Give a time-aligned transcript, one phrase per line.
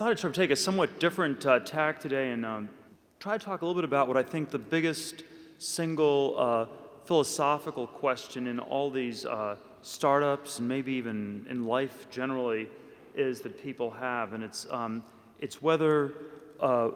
[0.00, 2.70] thought I'd sort of take a somewhat different uh, tack today and um,
[3.18, 5.24] try to talk a little bit about what I think the biggest
[5.58, 6.64] single uh,
[7.04, 12.66] philosophical question in all these uh, startups and maybe even in life generally
[13.14, 15.04] is that people have, and it's um,
[15.38, 16.14] it's whether
[16.60, 16.92] uh,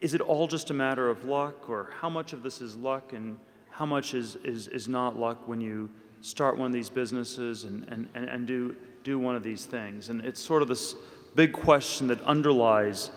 [0.00, 3.12] is it all just a matter of luck, or how much of this is luck,
[3.12, 3.38] and
[3.70, 5.88] how much is is is not luck when you
[6.22, 8.74] start one of these businesses and and and, and do
[9.04, 10.96] do one of these things, and it's sort of this
[11.36, 13.10] big question that underlies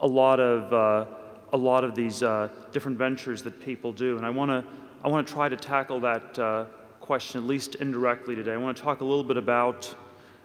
[0.00, 1.06] a lot of uh,
[1.54, 4.64] a lot of these uh, different ventures that people do, and I want to
[5.02, 6.66] I want to try to tackle that uh,
[7.00, 8.52] question at least indirectly today.
[8.52, 9.94] I want to talk a little bit about,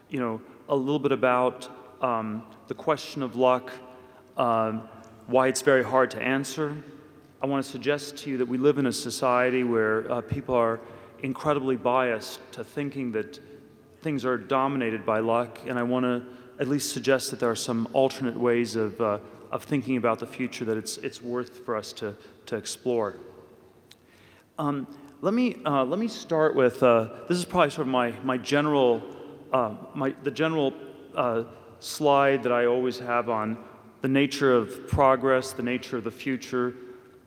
[0.10, 1.70] you know, a little bit about
[2.02, 3.72] um, the question of luck,
[4.38, 4.88] um,
[5.28, 6.76] why it's very hard to answer.
[7.42, 10.56] I want to suggest to you that we live in a society where uh, people
[10.56, 10.80] are
[11.22, 13.40] incredibly biased to thinking that
[14.02, 17.56] things are dominated by luck, and I want to at least suggest that there are
[17.56, 19.18] some alternate ways of, uh,
[19.52, 22.16] of thinking about the future that it's, it's worth for us to,
[22.46, 23.18] to explore.
[24.58, 24.86] Um,
[25.22, 28.38] let me, uh, let me start with uh, this is probably sort of my, my
[28.38, 29.02] general,
[29.54, 30.74] uh, my, the general
[31.16, 31.44] uh,
[31.80, 33.58] slide that I always have on
[34.02, 36.76] the nature of progress, the nature of the future.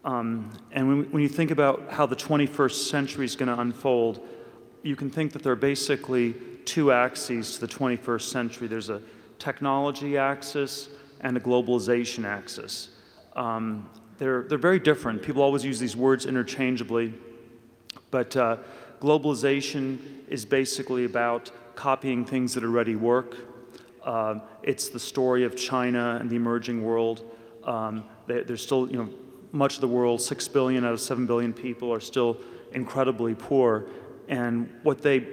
[0.05, 4.27] Um, and when, when you think about how the 21st century is going to unfold,
[4.83, 8.69] you can think that there are basically two axes to the 21st century.
[8.69, 9.01] There's a
[9.43, 10.89] technology axis
[11.23, 12.91] and a globalization axis.
[13.35, 15.21] Um, they're, they're very different.
[15.21, 17.13] People always use these words interchangeably.
[18.13, 18.59] But uh,
[19.01, 19.99] globalization
[20.29, 23.37] is basically about copying things that already work.
[24.05, 27.25] Uh, it's the story of China and the emerging world.
[27.65, 28.05] Um,
[28.55, 29.09] still, you know,
[29.51, 32.37] much of the world, six billion out of seven billion people, are still
[32.75, 33.87] incredibly poor.
[34.29, 35.27] And what they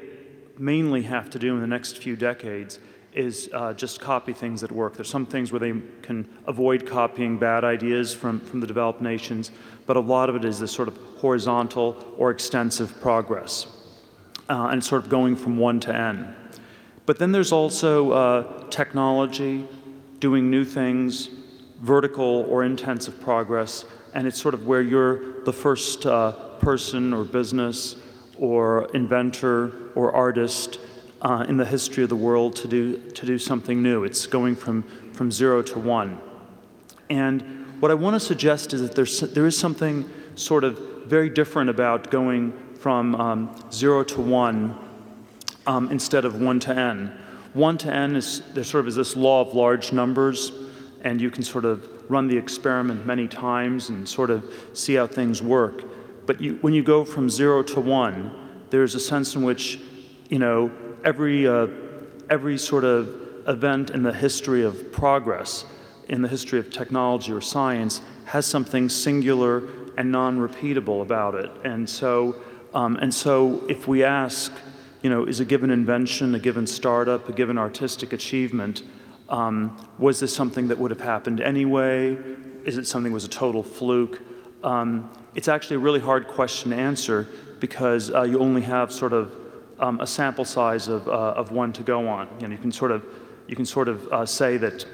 [0.57, 2.79] mainly have to do in the next few decades
[3.13, 4.95] is uh, just copy things that work.
[4.95, 9.51] There's some things where they can avoid copying bad ideas from, from the developed nations,
[9.85, 13.67] but a lot of it is this sort of horizontal or extensive progress,
[14.49, 16.35] uh, and sort of going from one to n.
[17.05, 19.67] But then there's also uh, technology,
[20.19, 21.29] doing new things,
[21.81, 27.23] vertical or intensive progress, and it's sort of where you're the first uh, person or
[27.23, 27.95] business
[28.37, 30.79] or inventor or artist
[31.21, 34.03] uh, in the history of the world to do, to do something new.
[34.03, 36.19] It's going from, from zero to one.
[37.09, 41.29] And what I want to suggest is that there's, there is something sort of very
[41.29, 44.77] different about going from um, zero to one
[45.67, 47.17] um, instead of one to n.
[47.53, 50.51] One to n is there sort of is this law of large numbers,
[51.01, 54.43] and you can sort of run the experiment many times and sort of
[54.73, 55.83] see how things work.
[56.25, 58.31] But you, when you go from zero to one,
[58.69, 59.79] there's a sense in which,
[60.29, 60.71] you know,
[61.03, 61.67] every, uh,
[62.29, 63.09] every sort of
[63.47, 65.65] event in the history of progress,
[66.07, 69.63] in the history of technology or science, has something singular
[69.97, 71.51] and non-repeatable about it.
[71.63, 72.35] And so,
[72.73, 74.51] um, and so if we ask,
[75.01, 78.83] you know, is a given invention, a given startup, a given artistic achievement,
[79.29, 82.17] um, was this something that would have happened anyway?
[82.65, 84.21] Is it something that was a total fluke?
[84.63, 87.27] Um, it's actually a really hard question to answer
[87.59, 89.33] because uh, you only have sort of
[89.79, 92.27] um, a sample size of, uh, of one to go on.
[92.39, 93.05] You know, you can sort of,
[93.47, 94.85] you can sort of uh, say that,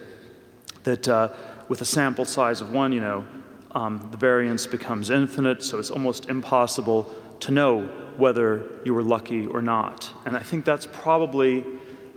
[0.83, 1.29] that uh,
[1.67, 3.25] with a sample size of one, you know,
[3.71, 7.81] um, the variance becomes infinite, so it's almost impossible to know
[8.15, 10.09] whether you were lucky or not.
[10.25, 11.65] And I think that's probably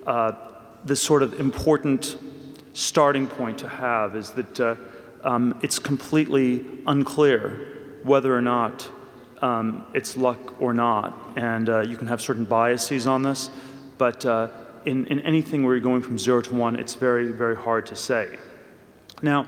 [0.07, 0.33] uh,
[0.85, 2.17] the sort of important
[2.75, 4.77] starting point to have is that uh,
[5.25, 8.89] um, it's completely unclear whether or not
[9.43, 11.17] um, it's luck or not.
[11.37, 13.51] And uh, you can have certain biases on this,
[13.97, 14.49] but uh,
[14.85, 17.97] in, in anything where you're going from zero to one, it's very, very hard to
[17.97, 18.39] say.
[19.23, 19.47] Now,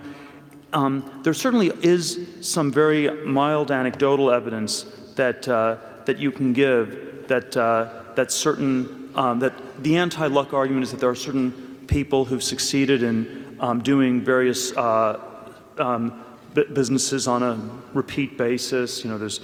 [0.73, 4.85] um, there certainly is some very mild anecdotal evidence
[5.17, 10.85] that, uh, that you can give that, uh, that certain, um, that the anti-luck argument
[10.85, 11.53] is that there are certain
[11.87, 15.19] people who've succeeded in um, doing various uh,
[15.79, 16.25] um,
[16.73, 17.59] businesses on a
[17.95, 19.05] repeat basis.
[19.05, 19.41] You know, there's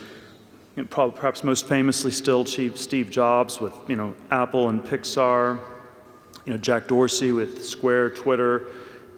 [0.76, 5.58] you know, perhaps most famously still Steve Jobs with you know Apple and Pixar,
[6.44, 8.68] you know Jack Dorsey with Square, Twitter,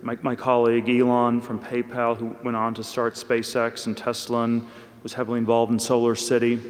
[0.02, 4.66] my, my colleague Elon from PayPal who went on to start SpaceX and Tesla and
[5.02, 6.60] was heavily involved in Solar City.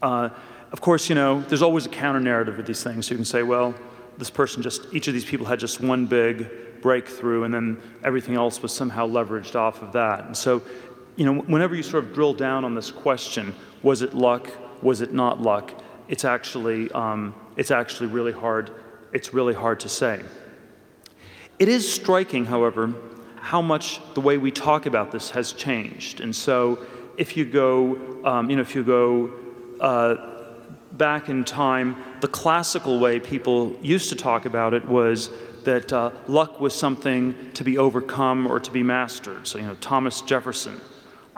[0.00, 0.28] Uh,
[0.70, 3.06] of course, you know there's always a counter narrative with these things.
[3.06, 3.74] So you can say, well,
[4.16, 6.48] this person just each of these people had just one big
[6.80, 10.24] breakthrough, and then everything else was somehow leveraged off of that.
[10.26, 10.62] And so,
[11.18, 14.48] you know, whenever you sort of drill down on this question was it luck?
[14.82, 15.72] Was it not luck?
[16.08, 18.70] It's actually, um, it's actually really hard.
[19.12, 20.22] It's really hard to say.
[21.58, 22.94] it is striking, however,
[23.40, 26.20] how much the way we talk about this has changed.
[26.20, 26.86] And so,
[27.16, 29.32] if you go, um, you know, if you go
[29.80, 30.14] uh,
[30.92, 35.30] back in time, the classical way people used to talk about it was
[35.64, 39.46] that uh, luck was something to be overcome or to be mastered.
[39.48, 40.80] So, you know, Thomas Jefferson.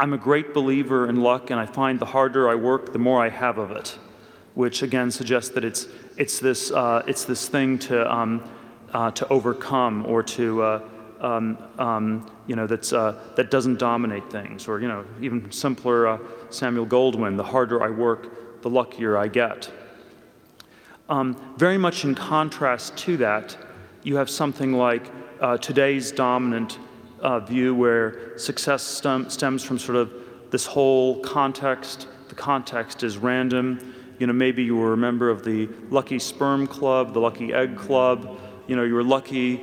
[0.00, 3.22] I'm a great believer in luck, and I find the harder I work, the more
[3.22, 3.98] I have of it,
[4.54, 8.42] which again suggests that it's, it's, this, uh, it's this thing to, um,
[8.94, 10.88] uh, to overcome or to, uh,
[11.20, 14.68] um, um, you know, that's, uh, that doesn't dominate things.
[14.68, 16.18] Or, you know, even simpler, uh,
[16.48, 19.70] Samuel Goldwyn, the harder I work, the luckier I get.
[21.10, 23.54] Um, very much in contrast to that,
[24.02, 25.10] you have something like
[25.42, 26.78] uh, today's dominant
[27.20, 30.12] uh, view where success stem, stems from sort of
[30.50, 32.08] this whole context.
[32.28, 33.94] The context is random.
[34.18, 37.76] You know, maybe you were a member of the Lucky Sperm Club, the Lucky Egg
[37.76, 38.38] Club.
[38.66, 39.56] You know, you were lucky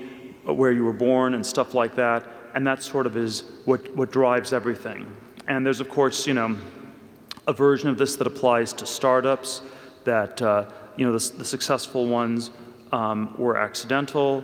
[0.44, 2.26] where you were born and stuff like that.
[2.56, 5.06] And that sort of is what, what drives everything.
[5.48, 6.58] And there's, of course, you know,
[7.48, 9.62] a version of this that applies to startups
[10.04, 12.50] that, uh, you know, the, the successful ones
[12.92, 14.44] um, were accidental.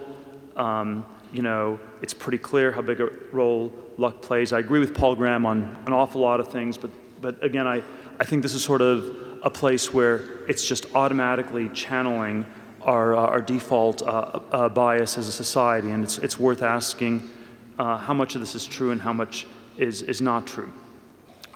[0.55, 4.53] Um, you know, it's pretty clear how big a role luck plays.
[4.53, 6.91] I agree with Paul Graham on an awful lot of things, but,
[7.21, 7.81] but again, I,
[8.19, 12.45] I think this is sort of a place where it's just automatically channeling
[12.81, 14.05] our, uh, our default uh,
[14.51, 17.29] uh, bias as a society, and it's, it's worth asking
[17.79, 19.47] uh, how much of this is true and how much
[19.77, 20.71] is, is not true.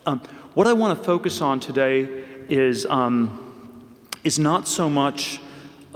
[0.06, 0.22] Um,
[0.54, 3.44] what I want to focus on today is, um,
[4.24, 5.40] is not so much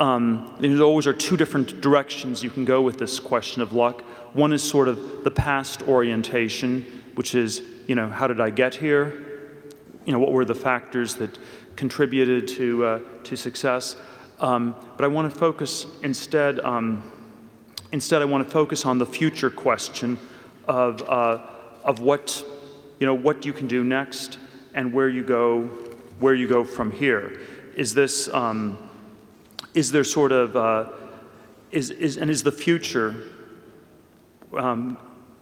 [0.02, 4.02] um, there always are two different directions you can go with this question of luck.
[4.34, 8.74] One is sort of the past orientation, which is, you know, how did I get
[8.74, 9.24] here?
[10.06, 11.38] You know, what were the factors that
[11.76, 13.96] contributed to, uh, to success?
[14.40, 17.04] Um, but I want to focus instead, um,
[17.92, 20.18] instead I want to focus on the future question
[20.68, 21.46] of, uh,
[21.84, 22.44] of what,
[23.00, 24.40] you know, what you can do next
[24.74, 25.62] and where you go,
[26.20, 27.40] where you go from here.
[27.76, 28.80] Is this, um,
[29.74, 30.90] is there sort of, uh,
[31.72, 33.30] is, is, and is the future,
[34.58, 34.98] um,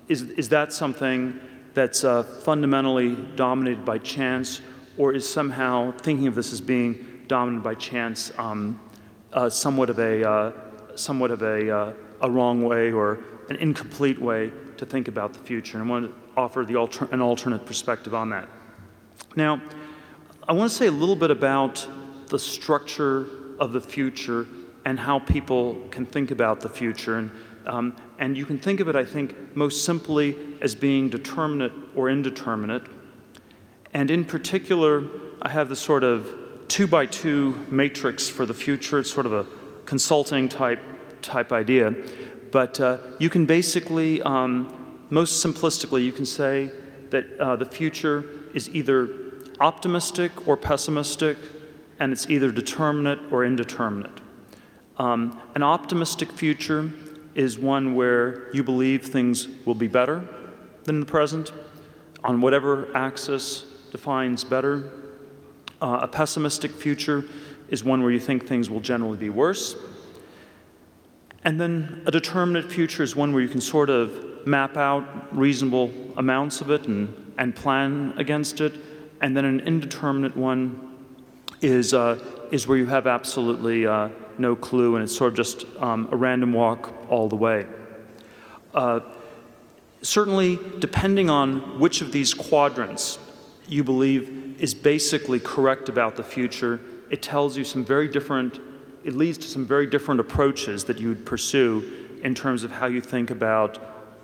[0.08, 1.40] is, is that something
[1.74, 4.62] that's uh, fundamentally dominated by chance,
[4.98, 8.80] or is somehow thinking of this as being dominated by chance um,
[9.34, 10.52] uh, somewhat of a, uh,
[10.96, 15.40] somewhat of a, uh, a wrong way or an incomplete way to think about the
[15.40, 15.78] future?
[15.80, 18.48] And I want to offer the alter- an alternate perspective on that.
[19.36, 19.62] Now,
[20.48, 21.88] I want to say a little bit about
[22.28, 23.28] the structure
[23.60, 24.48] of the future
[24.86, 27.18] and how people can think about the future.
[27.18, 27.32] And,
[27.66, 32.10] um, and you can think of it, I think, most simply as being determinate or
[32.10, 32.84] indeterminate.
[33.94, 35.04] And in particular,
[35.42, 36.28] I have this sort of
[36.68, 39.00] two by two matrix for the future.
[39.00, 39.46] It's sort of a
[39.86, 40.82] consulting type,
[41.22, 41.96] type idea.
[42.52, 46.72] But uh, you can basically, um, most simplistically, you can say
[47.10, 49.10] that uh, the future is either
[49.60, 51.38] optimistic or pessimistic,
[52.00, 54.22] and it's either determinate or indeterminate.
[54.98, 56.92] Um, an optimistic future
[57.36, 60.28] is one where you believe things will be better
[60.84, 61.52] than the present,
[62.24, 64.92] on whatever axis defines better.
[65.82, 67.26] Uh, a pessimistic future
[67.70, 69.76] is one where you think things will generally be worse.
[71.46, 75.94] And then a determinate future is one where you can sort of map out reasonable
[76.18, 78.74] amounts of it and, and plan against it.
[79.22, 80.89] And then an indeterminate one
[81.62, 82.20] is, uh,
[82.52, 86.16] is where you have absolutely uh, no clue and it's sort of just um, a
[86.16, 87.66] random walk all the way.
[88.74, 89.00] Uh,
[90.02, 93.20] certainly, depending on which of these quadrants
[93.68, 98.60] you believe is basically correct about the future, it tells you some very different,
[99.04, 102.86] it leads to some very different approaches that you would pursue in terms of how
[102.86, 103.80] you think about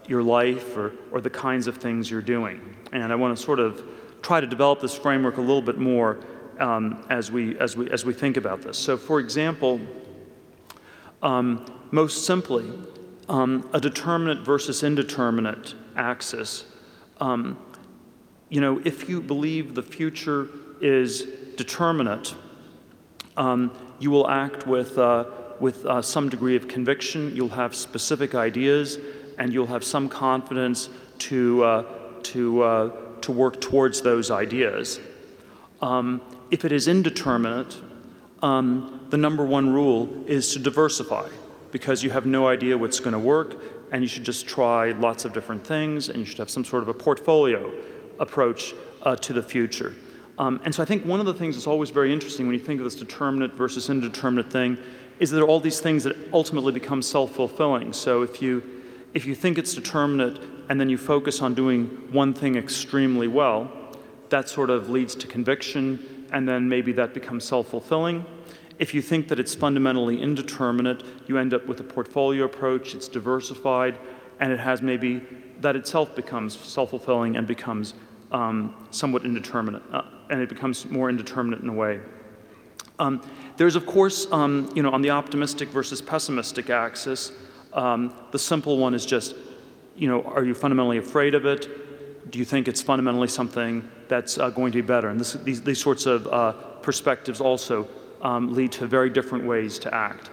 [0.07, 2.75] your life or, or the kinds of things you're doing.
[2.91, 3.83] And I want to sort of
[4.21, 6.19] try to develop this framework a little bit more
[6.59, 8.77] um, as, we, as, we, as we think about this.
[8.77, 9.79] So, for example,
[11.21, 12.71] um, most simply,
[13.29, 16.65] um, a determinate versus indeterminate axis.
[17.19, 17.57] Um,
[18.49, 20.49] you know, if you believe the future
[20.81, 21.23] is
[21.55, 22.35] determinate,
[23.37, 25.25] um, you will act with, uh,
[25.59, 28.99] with uh, some degree of conviction, you'll have specific ideas,
[29.37, 31.83] and you'll have some confidence to, uh,
[32.23, 34.99] to, uh, to work towards those ideas.
[35.81, 36.21] Um,
[36.51, 37.75] if it is indeterminate,
[38.41, 41.27] um, the number one rule is to diversify
[41.71, 43.61] because you have no idea what's going to work
[43.91, 46.83] and you should just try lots of different things and you should have some sort
[46.83, 47.71] of a portfolio
[48.19, 48.73] approach
[49.03, 49.93] uh, to the future.
[50.37, 52.63] Um, and so I think one of the things that's always very interesting when you
[52.63, 54.77] think of this determinate versus indeterminate thing
[55.19, 57.93] is that there are all these things that ultimately become self-fulfilling.
[57.93, 58.63] So if you
[59.13, 63.71] if you think it's determinate and then you focus on doing one thing extremely well,
[64.27, 68.25] that sort of leads to conviction, and then maybe that becomes self fulfilling.
[68.77, 73.07] If you think that it's fundamentally indeterminate, you end up with a portfolio approach, it's
[73.07, 73.97] diversified,
[74.41, 75.25] and it has maybe
[75.61, 77.93] that itself becomes self fulfilling and becomes
[78.33, 82.01] um, somewhat indeterminate, uh, and it becomes more indeterminate in a way.
[82.99, 83.21] Um,
[83.55, 87.31] there's, of course, um, you know, on the optimistic versus pessimistic axis,
[87.71, 89.35] um, the simple one is just,
[89.95, 91.69] you know, are you fundamentally afraid of it?
[92.29, 95.09] Do you think it's fundamentally something that's uh, going to be better?
[95.09, 97.87] And this, these, these, sorts of uh, perspectives also
[98.21, 100.29] um, lead to very different ways to act.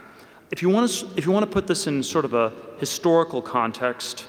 [0.51, 3.43] If you, want to, if you want to put this in sort of a historical
[3.43, 4.27] context,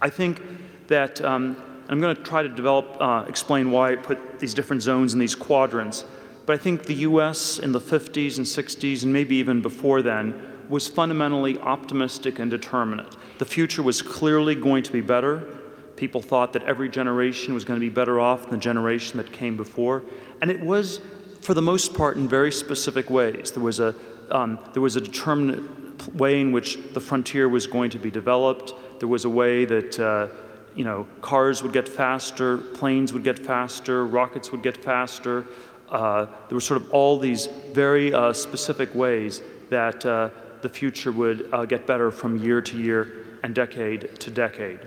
[0.00, 0.40] I think
[0.88, 1.56] that um,
[1.88, 5.18] I'm going to try to develop, uh, explain why I put these different zones in
[5.18, 6.04] these quadrants.
[6.46, 10.34] But I think the US in the 50s and 60s, and maybe even before then,
[10.68, 13.14] was fundamentally optimistic and determinate.
[13.38, 15.61] The future was clearly going to be better.
[15.96, 19.32] People thought that every generation was going to be better off than the generation that
[19.32, 20.02] came before.
[20.40, 21.00] And it was,
[21.40, 23.52] for the most part, in very specific ways.
[23.52, 23.94] There was a,
[24.30, 28.74] um, there was a determinate way in which the frontier was going to be developed.
[28.98, 30.28] There was a way that uh,
[30.74, 35.46] you know, cars would get faster, planes would get faster, rockets would get faster.
[35.90, 40.30] Uh, there were sort of all these very uh, specific ways that uh,
[40.62, 44.80] the future would uh, get better from year to year and decade to decade.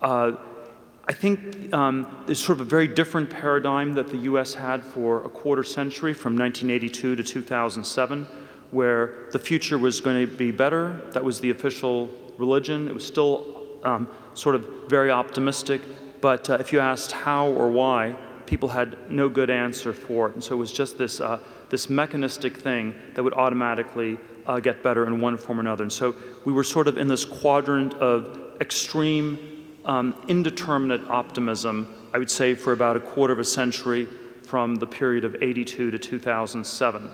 [0.00, 0.32] Uh,
[1.06, 5.24] I think um, there's sort of a very different paradigm that the US had for
[5.24, 8.26] a quarter century from 1982 to 2007,
[8.70, 11.02] where the future was going to be better.
[11.12, 12.08] That was the official
[12.38, 12.88] religion.
[12.88, 15.82] It was still um, sort of very optimistic,
[16.22, 20.34] but uh, if you asked how or why, people had no good answer for it.
[20.34, 24.82] And so it was just this, uh, this mechanistic thing that would automatically uh, get
[24.82, 25.84] better in one form or another.
[25.84, 29.53] And so we were sort of in this quadrant of extreme,
[29.84, 34.08] um, indeterminate optimism, I would say, for about a quarter of a century
[34.46, 37.10] from the period of 82 to 2007.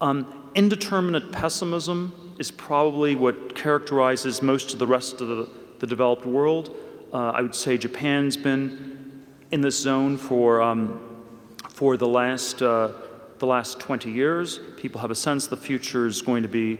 [0.00, 6.26] Um, indeterminate pessimism is probably what characterizes most of the rest of the, the developed
[6.26, 6.76] world.
[7.12, 11.22] Uh, I would say Japan's been in this zone for, um,
[11.68, 12.92] for the last uh,
[13.38, 14.60] the last 20 years.
[14.76, 16.78] People have a sense the future is going to be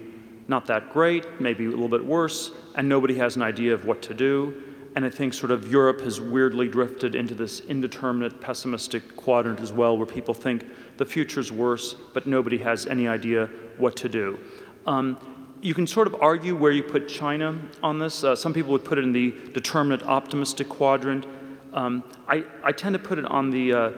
[0.48, 4.02] not that great, maybe a little bit worse, and nobody has an idea of what
[4.02, 4.62] to do.
[4.96, 9.72] And I think sort of Europe has weirdly drifted into this indeterminate, pessimistic quadrant as
[9.72, 10.64] well, where people think
[10.96, 14.38] the future's worse, but nobody has any idea what to do.
[14.86, 15.18] Um,
[15.60, 18.22] you can sort of argue where you put China on this.
[18.22, 21.26] Uh, some people would put it in the determinate, optimistic quadrant.
[21.72, 23.90] Um, I, I, tend to put it on the uh,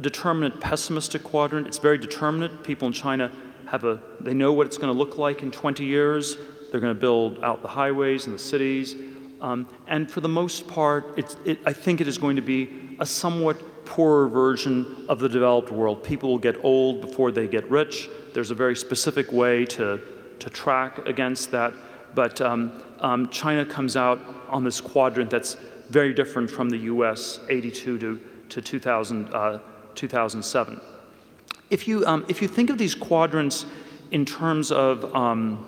[0.00, 1.66] determinate pessimistic quadrant.
[1.66, 2.62] It's very determinate.
[2.62, 3.32] People in China
[3.66, 6.36] have a, they know what it's going to look like in 20 years.
[6.72, 8.96] They're going to build out the highways and the cities.
[9.40, 13.06] Um, and for the most part, it, I think it is going to be a
[13.06, 16.02] somewhat poorer version of the developed world.
[16.02, 18.08] People will get old before they get rich.
[18.34, 20.00] There's a very specific way to,
[20.40, 21.72] to track against that.
[22.16, 25.54] But um, um, China comes out on this quadrant that's
[25.90, 29.32] very different from the US, 82 to, to 2000.
[29.32, 29.58] Uh,
[29.94, 30.80] 2007.
[31.70, 33.66] If you, um, if you think of these quadrants
[34.10, 35.66] in terms of, um,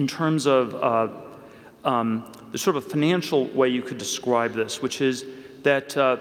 [0.00, 1.08] in terms of uh,
[1.84, 5.26] um, the sort of financial way you could describe this, which is
[5.62, 6.16] that uh,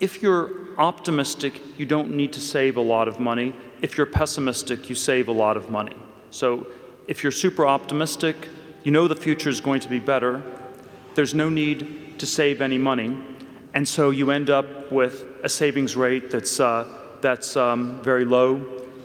[0.00, 3.54] if you're optimistic, you don't need to save a lot of money.
[3.80, 5.96] If you're pessimistic, you save a lot of money.
[6.30, 6.66] So
[7.08, 8.36] if you're super optimistic,
[8.84, 10.42] you know the future is going to be better.
[11.14, 13.16] There's no need to save any money.
[13.72, 16.86] And so you end up with a savings rate that's, uh,
[17.22, 18.60] that's um, very low.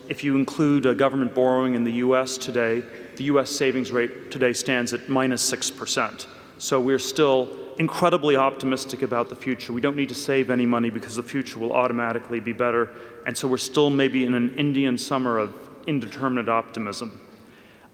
[0.09, 2.83] If you include uh, government borrowing in the US today,
[3.17, 6.27] the US savings rate today stands at minus 6%.
[6.57, 9.73] So we're still incredibly optimistic about the future.
[9.73, 12.91] We don't need to save any money because the future will automatically be better.
[13.25, 15.53] And so we're still maybe in an Indian summer of
[15.87, 17.19] indeterminate optimism.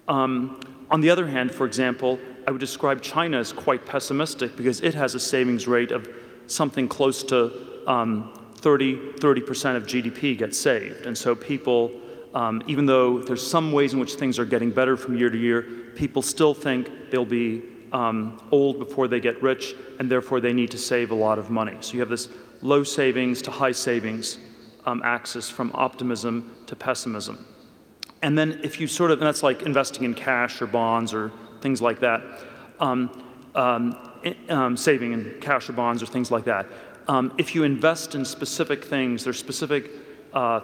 [0.08, 0.60] Um,
[0.90, 4.94] on the other hand, for example, I would describe China as quite pessimistic because it
[4.94, 6.08] has a savings rate of
[6.46, 11.06] something close to um, 30, 30% of GDP gets saved.
[11.06, 11.90] And so people,
[12.34, 15.38] um, even though there's some ways in which things are getting better from year to
[15.38, 15.62] year,
[15.94, 17.62] people still think they'll be
[17.92, 21.50] um, old before they get rich, and therefore they need to save a lot of
[21.50, 21.76] money.
[21.80, 22.28] So you have this
[22.62, 24.38] low savings to high savings
[24.86, 27.46] um, axis from optimism to pessimism.
[28.22, 31.32] And then if you sort of, and that's like investing in cash or bonds or
[31.60, 32.22] things like that.
[32.80, 33.22] Um,
[33.54, 33.98] um,
[34.48, 36.66] um, saving in cash or bonds or things like that.
[37.36, 39.90] If you invest in specific things, there's specific
[40.32, 40.60] uh,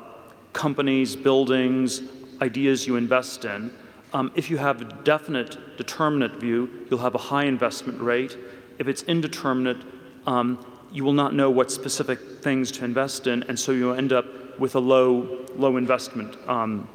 [0.52, 2.02] companies, buildings,
[2.40, 3.70] ideas you invest in,
[4.14, 8.36] Um, if you have a definite, determinate view, you'll have a high investment rate.
[8.78, 9.82] If it's indeterminate,
[10.26, 14.12] um, you will not know what specific things to invest in, and so you'll end
[14.12, 14.24] up
[14.58, 16.88] with a low, low investment, um,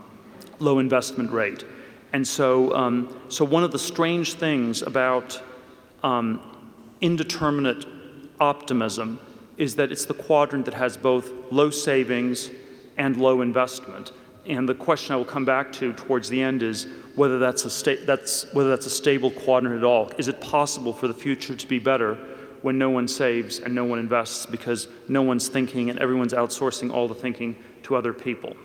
[0.59, 1.65] low investment rate.
[2.13, 5.39] And so, um, so one of the strange things about
[6.03, 6.41] um,
[7.01, 7.85] indeterminate
[8.39, 9.19] optimism
[9.57, 12.49] is that it's the quadrant that has both low savings
[12.97, 14.11] and low investment.
[14.45, 17.69] And the question I will come back to towards the end is whether that's a,
[17.69, 20.11] sta- that's, whether that's a stable quadrant at all.
[20.17, 22.15] Is it possible for the future to be better
[22.61, 26.91] when no one saves and no one invests because no one's thinking and everyone's outsourcing
[26.91, 28.55] all the thinking to other people?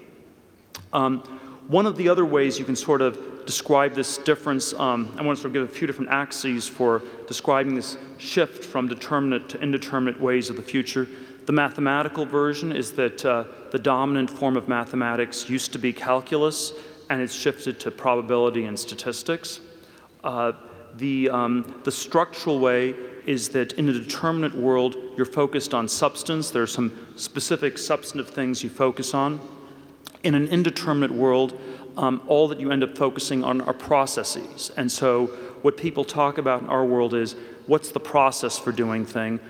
[0.93, 1.21] Um,
[1.69, 5.37] one of the other ways you can sort of describe this difference, um, I want
[5.37, 9.61] to sort of give a few different axes for describing this shift from determinate to
[9.61, 11.07] indeterminate ways of the future.
[11.49, 16.75] The mathematical version is that uh, the dominant form of mathematics used to be calculus,
[17.09, 19.61] and it's shifted to probability and statistics.
[20.23, 20.53] Uh,
[20.97, 26.51] the, um, the structural way is that in a determinate world, you're focused on substance.
[26.51, 29.41] There are some specific substantive things you focus on.
[30.25, 31.59] In an indeterminate world,
[31.97, 34.71] um, all that you end up focusing on are processes.
[34.77, 35.29] And so,
[35.63, 37.37] what people talk about in our world is
[37.67, 39.41] what's the process for doing thing,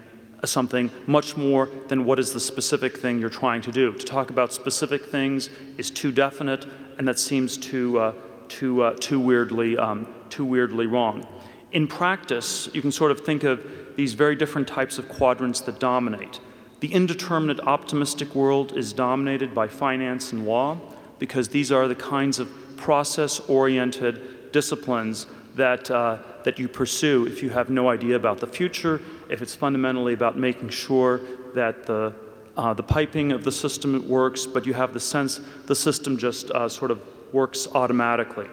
[0.45, 3.93] something much more than what is the specific thing you're trying to do.
[3.93, 6.67] To talk about specific things is too definite,
[6.99, 8.13] and that seems too, uh,
[8.49, 11.27] too, uh, too, weirdly, um, too weirdly wrong.
[11.73, 13.61] In practice, you can sort of think of
[13.97, 16.41] these very different types of quadrants that dominate.
[16.81, 20.79] The indeterminate optimistic world is dominated by finance and law
[21.19, 25.27] because these are the kinds of process oriented disciplines
[25.57, 29.55] that, uh, that you pursue if you have no idea about the future, if it's
[29.55, 31.21] fundamentally about making sure
[31.55, 32.15] that the,
[32.57, 36.51] uh, the piping of the system works, but you have the sense the system just
[36.51, 37.01] uh, sort of
[37.33, 38.49] works automatically.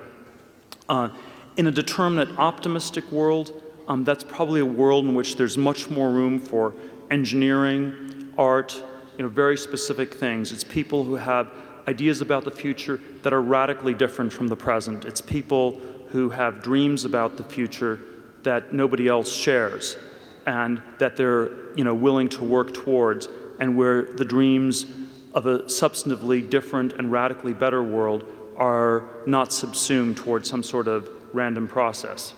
[0.89, 1.09] Uh,
[1.57, 6.09] in a determinate optimistic world, um, that's probably a world in which there's much more
[6.09, 6.73] room for
[7.11, 8.81] engineering, art,
[9.17, 10.51] you know, very specific things.
[10.51, 11.51] It's people who have
[11.87, 15.05] ideas about the future that are radically different from the present.
[15.05, 17.99] It's people who have dreams about the future
[18.43, 19.97] that nobody else shares
[20.45, 23.27] and that they're you know, willing to work towards,
[23.59, 24.85] and where the dreams
[25.33, 28.25] of a substantively different and radically better world
[28.57, 32.33] are not subsumed towards some sort of random process.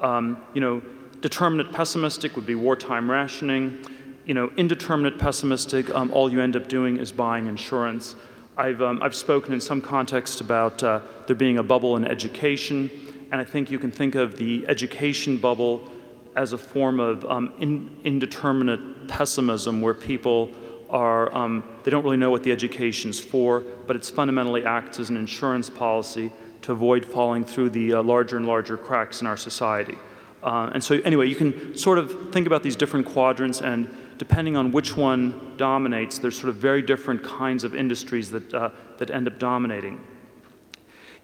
[0.00, 0.82] Um, you know,
[1.20, 3.84] determinate pessimistic would be wartime rationing.
[4.26, 8.14] You know, indeterminate pessimistic, um, all you end up doing is buying insurance.
[8.56, 12.90] I've, um, I've spoken in some context about uh, there being a bubble in education.
[13.32, 15.90] And I think you can think of the education bubble
[16.36, 20.50] as a form of um, in, indeterminate pessimism where people
[20.90, 25.10] are, um, they don't really know what the education's for, but it's fundamentally acts as
[25.10, 26.30] an insurance policy
[26.62, 29.96] to avoid falling through the uh, larger and larger cracks in our society.
[30.42, 34.56] Uh, and so, anyway, you can sort of think about these different quadrants, and depending
[34.56, 39.10] on which one dominates, there's sort of very different kinds of industries that, uh, that
[39.10, 40.00] end up dominating.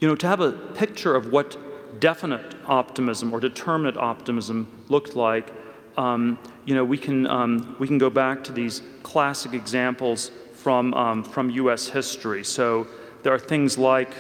[0.01, 1.57] You know, to have a picture of what
[1.99, 5.53] definite optimism or determinate optimism looked like,
[5.97, 10.95] um, you know, we can, um, we can go back to these classic examples from,
[10.95, 12.45] um, from US history.
[12.45, 12.87] So
[13.23, 14.13] there are things like,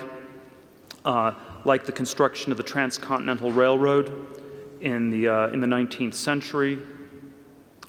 [1.05, 1.33] uh,
[1.65, 4.27] like the construction of the Transcontinental Railroad
[4.81, 6.79] in the, uh, in the 19th century,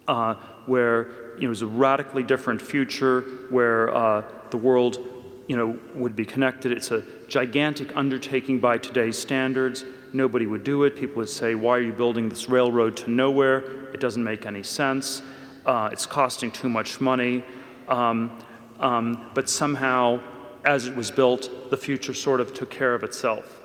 [0.07, 5.12] uh, where you know, it was a radically different future where uh, the world
[5.47, 6.71] you know, would be connected.
[6.71, 9.85] It's a gigantic undertaking by today's standards.
[10.13, 10.95] Nobody would do it.
[10.95, 13.91] People would say, Why are you building this railroad to nowhere?
[13.93, 15.21] It doesn't make any sense.
[15.65, 17.43] Uh, it's costing too much money.
[17.87, 18.39] Um,
[18.79, 20.19] um, but somehow,
[20.65, 23.61] as it was built, the future sort of took care of itself.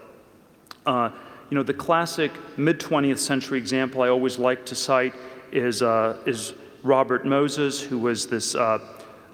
[0.87, 1.11] Uh,
[1.51, 5.15] you know, the classic mid 20th century example I always like to cite
[5.51, 8.79] is, uh, is Robert Moses, who was this uh,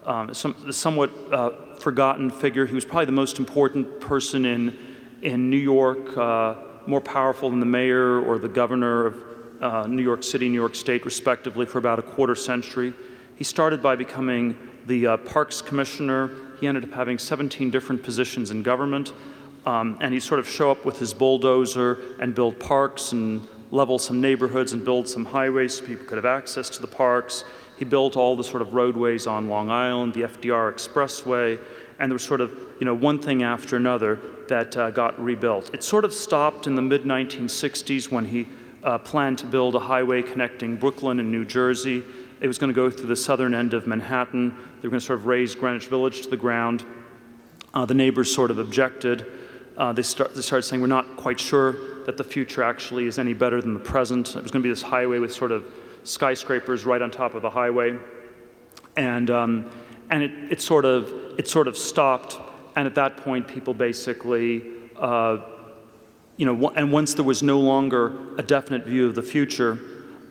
[0.06, 2.66] um, some, somewhat uh, forgotten figure.
[2.66, 4.78] He was probably the most important person in,
[5.22, 6.54] in New York, uh,
[6.86, 9.22] more powerful than the mayor or the governor of
[9.60, 12.92] uh, New York City, New York State, respectively, for about a quarter century.
[13.36, 14.56] He started by becoming
[14.86, 16.30] the uh, Parks Commissioner.
[16.60, 19.12] He ended up having 17 different positions in government.
[19.66, 23.98] Um, and he'd sort of show up with his bulldozer and build parks and level
[23.98, 27.44] some neighborhoods and build some highways so people could have access to the parks.
[27.76, 31.58] He built all the sort of roadways on Long Island, the FDR Expressway,
[31.98, 35.74] and there was sort of, you know, one thing after another that uh, got rebuilt.
[35.74, 38.48] It sort of stopped in the mid 1960s when he
[38.82, 42.04] uh, planned to build a highway connecting Brooklyn and New Jersey.
[42.40, 44.50] It was going to go through the southern end of Manhattan.
[44.50, 46.84] They were going to sort of raze Greenwich Village to the ground.
[47.72, 49.26] Uh, the neighbors sort of objected.
[49.76, 53.18] uh, they, start, they started saying we're not quite sure that the future actually is
[53.18, 54.36] any better than the present.
[54.36, 55.64] It was going to be this highway with sort of
[56.04, 57.98] skyscrapers right on top of the highway,
[58.96, 59.70] and um,
[60.10, 62.38] and it, it sort of it sort of stopped.
[62.76, 64.64] And at that point, people basically,
[64.96, 65.38] uh,
[66.36, 69.78] you know, and once there was no longer a definite view of the future,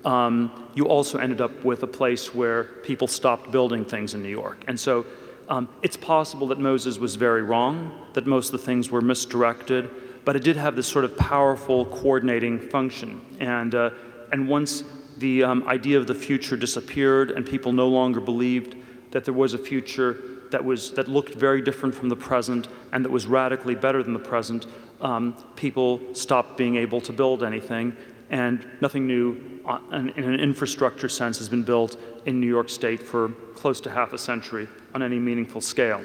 [0.03, 4.29] um, you also ended up with a place where people stopped building things in New
[4.29, 4.63] York.
[4.67, 5.05] And so
[5.47, 9.89] um, it's possible that Moses was very wrong, that most of the things were misdirected,
[10.25, 13.21] but it did have this sort of powerful coordinating function.
[13.39, 13.91] And, uh,
[14.31, 14.83] and once
[15.17, 18.75] the um, idea of the future disappeared and people no longer believed
[19.11, 20.21] that there was a future
[20.51, 24.13] that, was, that looked very different from the present and that was radically better than
[24.13, 24.67] the present,
[25.01, 27.95] um, people stopped being able to build anything.
[28.29, 33.01] And nothing new uh, in an infrastructure sense has been built in New York State
[33.01, 36.01] for close to half a century on any meaningful scale.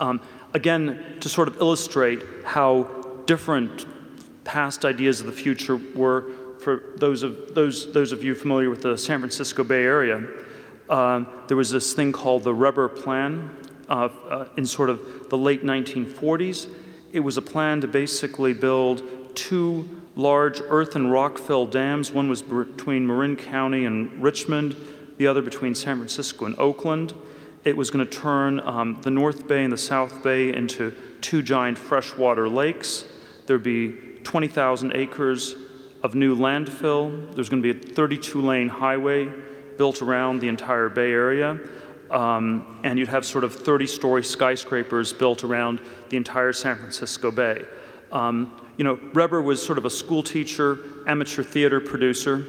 [0.00, 0.20] Um,
[0.54, 2.84] again, to sort of illustrate how
[3.26, 3.86] different
[4.44, 8.82] past ideas of the future were for those of, those, those of you familiar with
[8.82, 10.26] the San Francisco Bay Area,
[10.88, 13.56] uh, there was this thing called the Reber Plan
[13.88, 16.68] uh, uh, in sort of the late 1940s.
[17.12, 19.02] It was a plan to basically build
[19.34, 22.12] two large earth and rock filled dams.
[22.12, 24.76] One was between Marin County and Richmond,
[25.16, 27.14] the other between San Francisco and Oakland.
[27.64, 31.42] It was going to turn um, the North Bay and the South Bay into two
[31.42, 33.04] giant freshwater lakes.
[33.46, 33.92] There'd be
[34.24, 35.54] 20,000 acres
[36.02, 37.34] of new landfill.
[37.34, 39.28] There's going to be a 32 lane highway
[39.76, 41.58] built around the entire Bay Area.
[42.10, 47.30] Um, and you'd have sort of 30 story skyscrapers built around the entire San Francisco
[47.30, 47.64] Bay.
[48.10, 52.46] Um, you know, Reber was sort of a school teacher, amateur theater producer,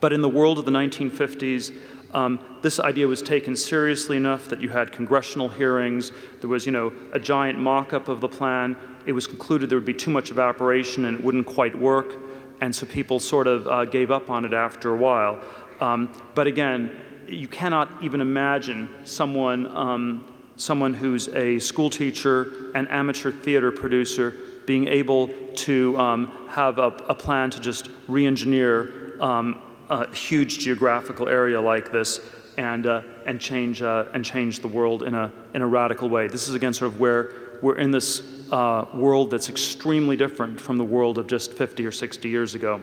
[0.00, 1.74] but in the world of the 1950s,
[2.14, 6.12] um, this idea was taken seriously enough that you had congressional hearings.
[6.40, 8.76] There was, you know, a giant mock-up of the plan.
[9.06, 12.14] It was concluded there would be too much evaporation and it wouldn't quite work,
[12.60, 15.40] and so people sort of uh, gave up on it after a while.
[15.80, 16.90] Um, but again,
[17.28, 20.24] you cannot even imagine someone, um,
[20.56, 26.88] someone who's a school teacher, an amateur theater producer, being able to um, have a,
[27.08, 32.20] a, plan to just re engineer um, a huge geographical area like this
[32.58, 36.28] and, uh, and, change, uh, and change the world in a, in a radical way.
[36.28, 40.78] This is, again, sort of where we're in this uh, world that's extremely different from
[40.78, 42.80] the world of just 50 or 60 years ago.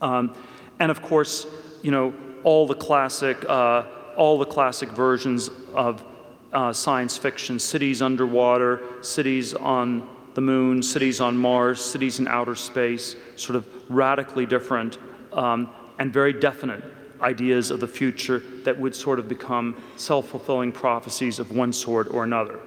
[0.00, 0.34] Um,
[0.80, 1.46] and of course,
[1.82, 3.84] you know, all the classic, uh,
[4.16, 6.04] all the classic versions of
[6.52, 12.54] uh, science fiction, cities underwater, cities on the moon, cities on Mars, cities in outer
[12.54, 14.98] space, sort of radically different
[15.32, 16.82] um, and very definite
[17.20, 22.08] ideas of the future that would sort of become self fulfilling prophecies of one sort
[22.10, 22.60] or another.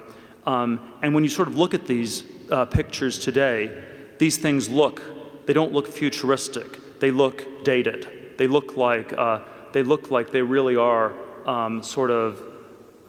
[0.47, 3.83] Um, and when you sort of look at these uh, pictures today,
[4.17, 8.07] these things look, they don't look futuristic, they look dated.
[8.37, 9.41] They look like, uh,
[9.73, 11.13] they, look like they really are
[11.45, 12.41] um, sort of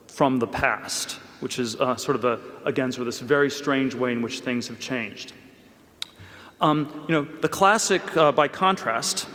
[0.08, 3.94] from the past which is uh, sort of a, again, sort of this very strange
[3.94, 5.32] way in which things have changed.
[6.60, 9.28] Um, you know, the classic, uh, by contrast,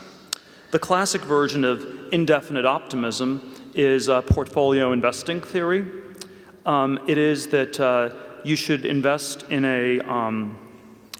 [0.72, 5.86] the classic version of indefinite optimism is uh, portfolio investing theory.
[6.66, 8.10] Um, it is that uh,
[8.44, 10.58] you should invest in a, um,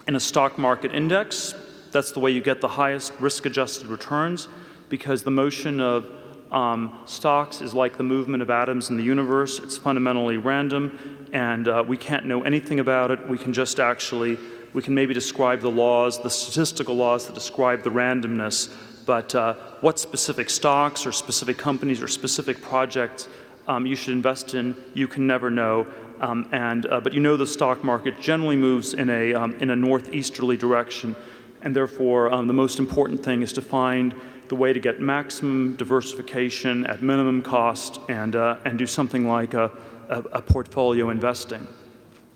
[0.08, 1.54] in a stock market index.
[1.92, 4.48] That's the way you get the highest risk adjusted returns
[4.90, 6.06] because the motion of
[6.52, 9.60] um, stocks is like the movement of atoms in the universe.
[9.60, 13.28] It's fundamentally random, and uh, we can't know anything about it.
[13.28, 14.38] We can just actually,
[14.74, 18.72] we can maybe describe the laws, the statistical laws that describe the randomness,
[19.06, 23.28] but uh, what specific stocks or specific companies or specific projects
[23.68, 25.88] um, you should invest in, you can never know.
[26.20, 29.70] Um, and, uh, but you know the stock market generally moves in a, um, in
[29.72, 31.16] a northeasterly direction,
[31.62, 34.16] and therefore um, the most important thing is to find
[34.48, 39.54] the way to get maximum diversification at minimum cost and, uh, and do something like
[39.54, 39.72] a,
[40.10, 41.68] a, a portfolio investing.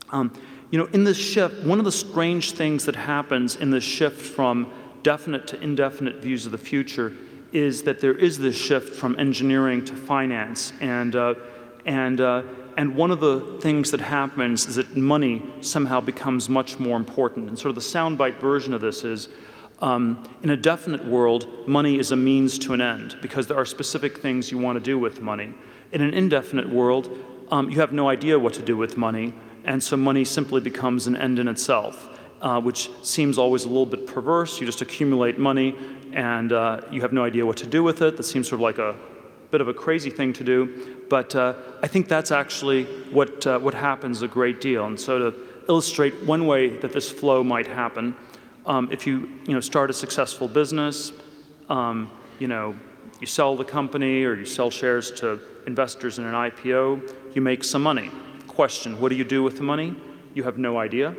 [0.10, 0.34] Um,
[0.72, 4.20] you know, in this shift, one of the strange things that happens in this shift
[4.20, 4.72] from
[5.04, 7.16] definite to indefinite views of the future
[7.58, 10.74] is that there is this shift from engineering to finance.
[10.80, 11.34] And, uh,
[11.86, 12.44] and, uh,
[12.78, 17.50] and one of the things that happens is that money somehow becomes much more important.
[17.50, 19.30] And sort of the soundbite version of this is
[19.80, 23.66] um, in a definite world, money is a means to an end because there are
[23.66, 25.54] specific things you want to do with money.
[25.92, 27.10] In an indefinite world,
[27.50, 31.08] um, you have no idea what to do with money, and so money simply becomes
[31.08, 32.10] an end in itself,
[32.42, 34.60] uh, which seems always a little bit perverse.
[34.60, 35.76] You just accumulate money,
[36.14, 38.18] and uh, you have no idea what to do with it.
[38.18, 38.96] That seems sort of like a
[39.52, 43.60] bit of a crazy thing to do, but uh, I think that's actually what, uh,
[43.60, 44.86] what happens a great deal.
[44.86, 48.16] And so to illustrate one way that this flow might happen.
[48.66, 51.12] Um, if you, you know, start a successful business,
[51.70, 52.76] um, you know,
[53.20, 57.64] you sell the company or you sell shares to investors in an IPO, you make
[57.64, 58.12] some money.
[58.48, 59.96] Question, what do you do with the money?
[60.34, 61.16] You have no idea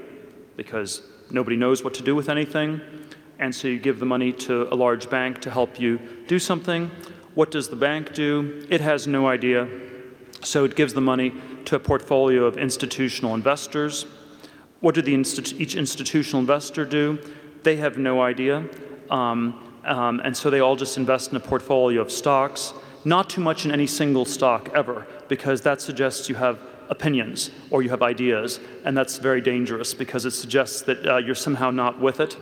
[0.57, 2.81] because nobody knows what to do with anything.
[3.39, 6.91] And so you give the money to a large bank to help you do something.
[7.35, 8.67] What does the bank do?
[8.69, 9.69] It has no idea.
[10.43, 11.33] So it gives the money
[11.67, 14.07] to a portfolio of institutional investors.
[14.81, 17.19] What do the institu each institutional investor do?
[17.63, 18.65] They have no idea.
[19.11, 22.73] Um, um, and so they all just invest in a portfolio of stocks,
[23.05, 27.83] not too much in any single stock ever, because that suggests you have opinions or
[27.83, 31.99] you have ideas, and that's very dangerous because it suggests that uh, you're somehow not
[32.01, 32.37] with it.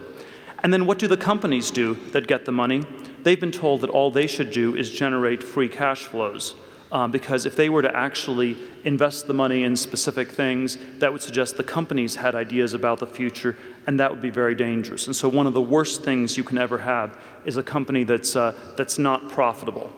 [0.62, 2.84] And then what do the companies do that get the money?
[3.22, 6.54] They've been told that all they should do is generate free cash flows.
[6.92, 11.20] Um, because if they were to actually invest the money in specific things, that would
[11.20, 15.08] suggest the companies had ideas about the future, and that would be very dangerous.
[15.08, 18.36] And so, one of the worst things you can ever have is a company that's,
[18.36, 19.92] uh, that's not profitable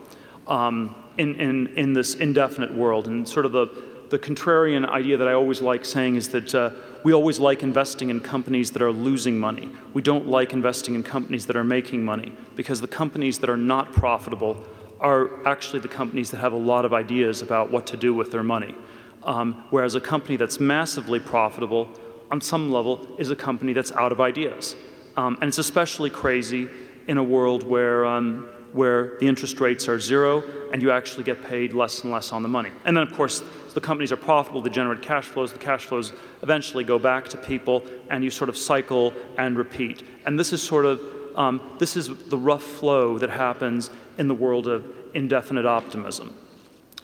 [0.47, 3.07] um, in, in, in this indefinite world.
[3.07, 3.67] And sort of the,
[4.09, 6.71] the contrarian idea that I always like saying is that uh,
[7.03, 9.69] we always like investing in companies that are losing money.
[9.93, 13.57] We don't like investing in companies that are making money because the companies that are
[13.57, 14.63] not profitable
[14.99, 18.31] are actually the companies that have a lot of ideas about what to do with
[18.31, 18.75] their money.
[19.23, 21.89] Um, whereas a company that's massively profitable,
[22.31, 24.75] on some level, is a company that's out of ideas.
[25.15, 26.69] Um, and it's especially crazy
[27.07, 31.43] in a world where, um, where the interest rates are zero and you actually get
[31.43, 32.71] paid less and less on the money.
[32.85, 36.13] And then, of course, the companies are profitable, they generate cash flows, the cash flows
[36.41, 40.03] eventually go back to people, and you sort of cycle and repeat.
[40.25, 41.01] And this is sort of
[41.35, 46.35] um, this is the rough flow that happens in the world of indefinite optimism.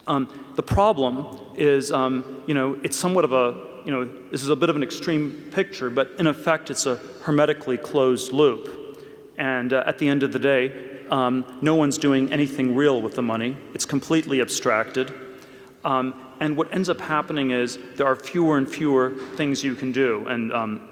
[0.07, 4.49] Um, the problem is, um, you know, it's somewhat of a, you know, this is
[4.49, 9.01] a bit of an extreme picture, but in effect, it's a hermetically closed loop.
[9.37, 13.15] And uh, at the end of the day, um, no one's doing anything real with
[13.15, 13.57] the money.
[13.73, 15.13] It's completely abstracted.
[15.83, 19.91] Um, and what ends up happening is there are fewer and fewer things you can
[19.91, 20.27] do.
[20.27, 20.89] And, um,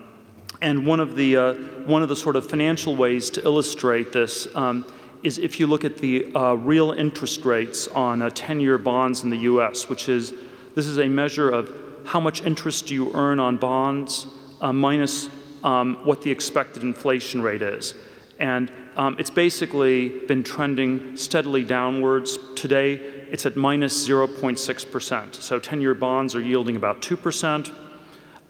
[0.62, 1.54] and one, of the, uh,
[1.86, 4.86] one of the sort of financial ways to illustrate this um,
[5.24, 9.38] is if you look at the uh, real interest rates on 10-year bonds in the
[9.38, 10.34] U.S., which is
[10.76, 11.74] this is a measure of
[12.06, 14.28] how much interest do you earn on bonds
[14.62, 15.30] uh, minus
[15.64, 17.94] um, what the expected inflation rate is.
[18.40, 22.38] And um, it's basically been trending steadily downwards.
[22.56, 22.96] Today,
[23.32, 25.36] it's at minus 0.6%.
[25.36, 27.74] So 10-year bonds are yielding about 2%.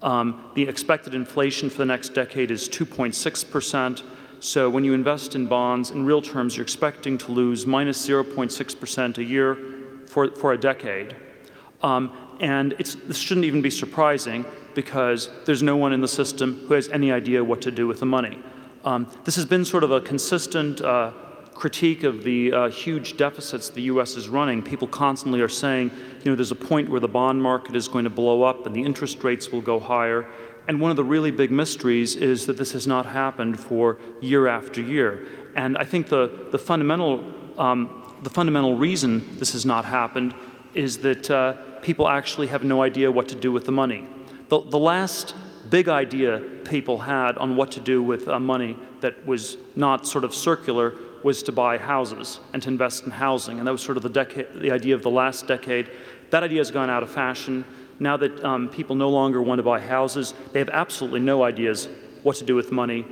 [0.01, 4.03] Um, the expected inflation for the next decade is 2.6%.
[4.41, 9.17] So when you invest in bonds, in real terms, you're expecting to lose minus 0.6%
[9.17, 9.58] a year
[10.08, 11.15] for, for a decade.
[11.82, 16.73] Um, and this shouldn't even be surprising because there's no one in the system who
[16.73, 18.38] has any idea what to do with the money.
[18.84, 21.12] Um, this has been sort of a consistent uh,
[21.54, 24.15] critique of the uh, huge deficits the U.S.
[24.15, 24.62] is running.
[24.62, 25.91] People constantly are saying,
[26.24, 28.76] you know, there's a point where the bond market is going to blow up and
[28.76, 30.28] the interest rates will go higher.
[30.67, 34.48] And one of the really big mysteries is that this has not happened for year
[34.48, 35.28] after year.
[35.56, 37.24] And I think the, the, fundamental,
[37.58, 40.34] um, the fundamental reason this has not happened
[40.74, 44.08] is that uh, people actually have no idea what to do with the money.
[44.50, 45.36] The, the last
[45.69, 50.23] big idea people had on what to do with uh, money that was not sort
[50.23, 53.60] of circular was to buy houses and to invest in housing.
[53.60, 55.89] And that was sort of the, decade, the idea of the last decade.
[56.32, 57.65] That idea has gone out of fashion
[57.99, 61.88] now that um, people no longer want to buy houses, they have absolutely no ideas
[62.23, 63.06] what to do with money.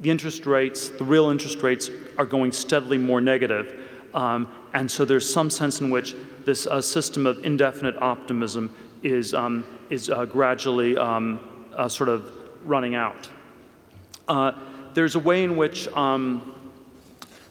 [0.00, 3.80] The interest rates, the real interest rates, are going steadily more negative.
[4.12, 9.34] Um, and so there's some sense in which this uh, system of indefinite optimism is,
[9.34, 11.40] um, is uh, gradually um,
[11.76, 12.30] uh, sort of
[12.64, 13.28] running out.
[14.28, 14.52] Uh,
[14.94, 16.54] there's a way in which um,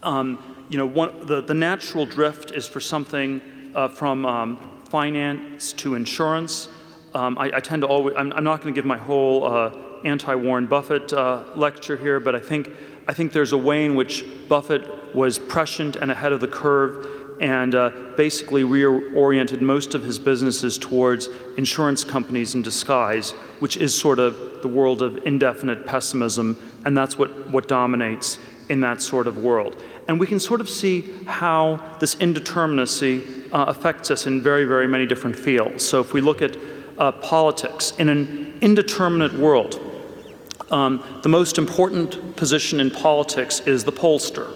[0.02, 3.42] um, you know, one, the, the natural drift is for something
[3.76, 4.26] uh, from
[4.94, 6.70] finance to insurance.
[7.16, 9.72] Um, I, I, tend to always, I'm, I'm not going to give my whole uh,
[10.04, 12.70] anti-Warren Buffett uh, lecture here, but I think,
[13.08, 17.13] I think there's a way in which Buffett was prescient and ahead of the curve
[17.40, 23.94] and uh, basically reoriented most of his businesses towards insurance companies in disguise, which is
[23.94, 28.38] sort of the world of indefinite pessimism, and that's what, what dominates
[28.70, 29.82] in that sort of world.
[30.08, 34.88] And we can sort of see how this indeterminacy uh, affects us in very, very
[34.88, 35.86] many different fields.
[35.86, 36.58] So if we look at
[36.98, 39.80] uh, politics, in an indeterminate world,
[40.72, 44.52] um, the most important position in politics is the pollster.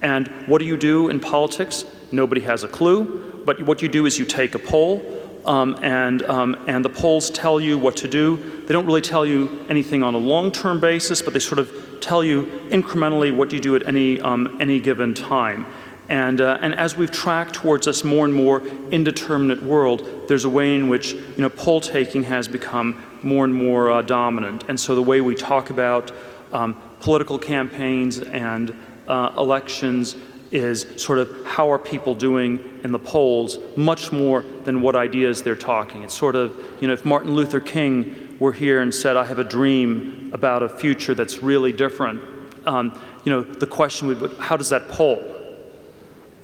[0.00, 1.84] And what do you do in politics?
[2.12, 5.02] Nobody has a clue, but what you do is you take a poll.
[5.44, 8.36] um, and, um, and the polls tell you what to do.
[8.66, 12.22] They don't really tell you anything on a long-term basis, but they sort of tell
[12.22, 15.66] you incrementally what you do at any, um, any given time.
[16.08, 20.50] And, uh, and as we've tracked towards this more and more indeterminate world, there's a
[20.50, 24.64] way in which you know, poll taking has become more and more uh, dominant.
[24.68, 26.12] And so the way we talk about
[26.52, 28.76] um, political campaigns and
[29.08, 30.16] uh, elections
[30.52, 35.42] is sort of how are people doing in the polls much more than what ideas
[35.42, 36.02] they're talking.
[36.02, 39.38] It's sort of, you know, if Martin Luther King were here and said, I have
[39.38, 42.20] a dream about a future that's really different,
[42.66, 45.22] um, you know, the question would be, how does that poll?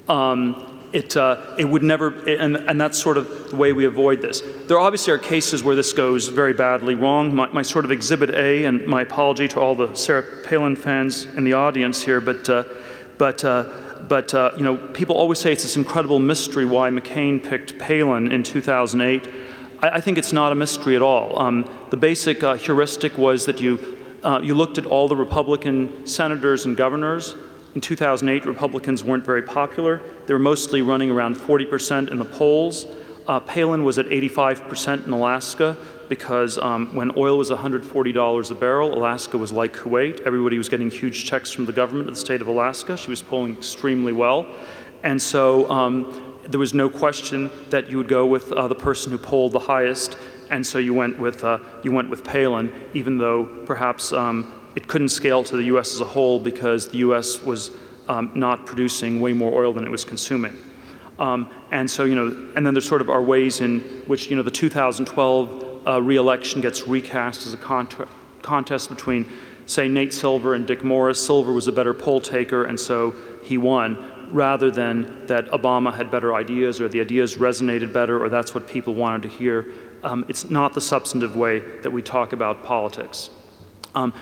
[0.07, 4.23] Um, it, uh, it would never, and, and that's sort of the way we avoid
[4.23, 4.41] this.
[4.65, 7.35] There obviously are cases where this goes very badly wrong.
[7.35, 11.25] My, my sort of exhibit A, and my apology to all the Sarah Palin fans
[11.25, 12.63] in the audience here, but, uh,
[13.19, 13.69] but uh,
[14.07, 18.31] but uh, you know, people always say it's this incredible mystery why McCain picked Palin
[18.31, 19.27] in 2008.
[19.81, 21.39] I, I think it's not a mystery at all.
[21.39, 26.05] Um, the basic uh, heuristic was that you, uh, you looked at all the Republican
[26.07, 27.35] senators and governors.
[27.75, 30.01] In 2008, Republicans weren't very popular.
[30.25, 32.85] They were mostly running around 40% in the polls.
[33.27, 35.77] Uh, Palin was at 85% in Alaska
[36.09, 40.19] because um, when oil was $140 a barrel, Alaska was like Kuwait.
[40.21, 42.97] Everybody was getting huge checks from the government of the state of Alaska.
[42.97, 44.47] She was polling extremely well.
[45.03, 49.11] And so um, there was no question that you would go with uh, the person
[49.11, 50.17] who polled the highest.
[50.49, 54.87] And so you went with, uh, you went with Palin, even though perhaps um, it
[54.87, 57.69] couldn't scale to the US as a whole because the US was
[58.07, 60.57] um, not producing way more oil than it was consuming.
[61.19, 64.35] Um, and so, you know, and then there's sort of our ways in which, you
[64.35, 67.95] know, the 2012 uh, reelection gets recast as a cont-
[68.41, 69.31] contest between,
[69.65, 71.23] say, Nate Silver and Dick Morris.
[71.23, 76.11] Silver was a better poll taker, and so he won, rather than that Obama had
[76.11, 79.73] better ideas or the ideas resonated better or that's what people wanted to hear.
[80.03, 83.29] Um, it's not the substantive way that we talk about politics.
[83.95, 84.13] Um,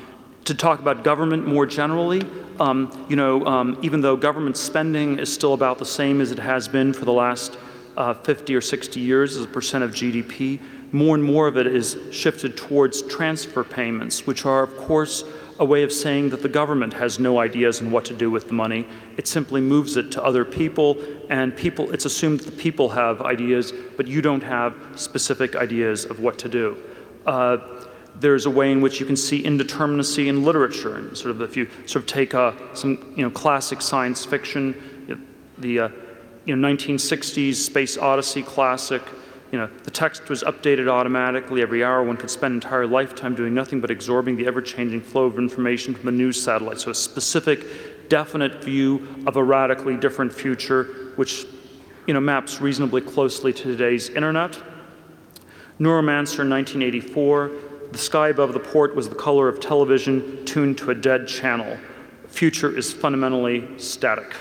[0.46, 2.22] to talk about government more generally,
[2.60, 6.40] um, you know, um, even though government spending is still about the same as it
[6.40, 7.58] has been for the last
[7.98, 10.62] uh, 50 or 60 years as a percent of GDP,
[10.94, 15.26] more and more of it is shifted towards transfer payments, which are, of course,
[15.60, 18.48] a way of saying that the government has no ideas on what to do with
[18.48, 18.88] the money.
[19.18, 20.98] It simply moves it to other people,
[21.30, 26.06] and people, it's assumed that the people have ideas, but you don't have specific ideas
[26.06, 26.78] of what to do.
[27.26, 27.58] Uh,
[28.20, 31.58] there's a way in which you can see indeterminacy in literature, and sort of if
[31.58, 34.76] you sort of take uh, some you know classic science fiction,
[35.58, 35.90] the uh,
[36.48, 39.04] you know 1960s space odyssey classic,
[39.52, 42.04] you know, the text was updated automatically every hour.
[42.04, 45.94] One could spend an entire lifetime doing nothing but absorbing the ever-changing flow of information
[45.94, 46.80] from the news satellite.
[46.80, 51.46] So a specific, definite view of a radically different future, which
[52.08, 54.58] you know, maps reasonably closely to today's internet.
[55.80, 57.52] Neuromancer 1984,
[57.92, 61.78] the sky above the port was the color of television tuned to a dead channel.
[62.24, 64.34] The Future is fundamentally static.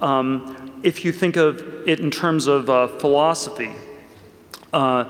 [0.00, 3.72] Um, if you think of it in terms of uh, philosophy,
[4.72, 5.04] uh,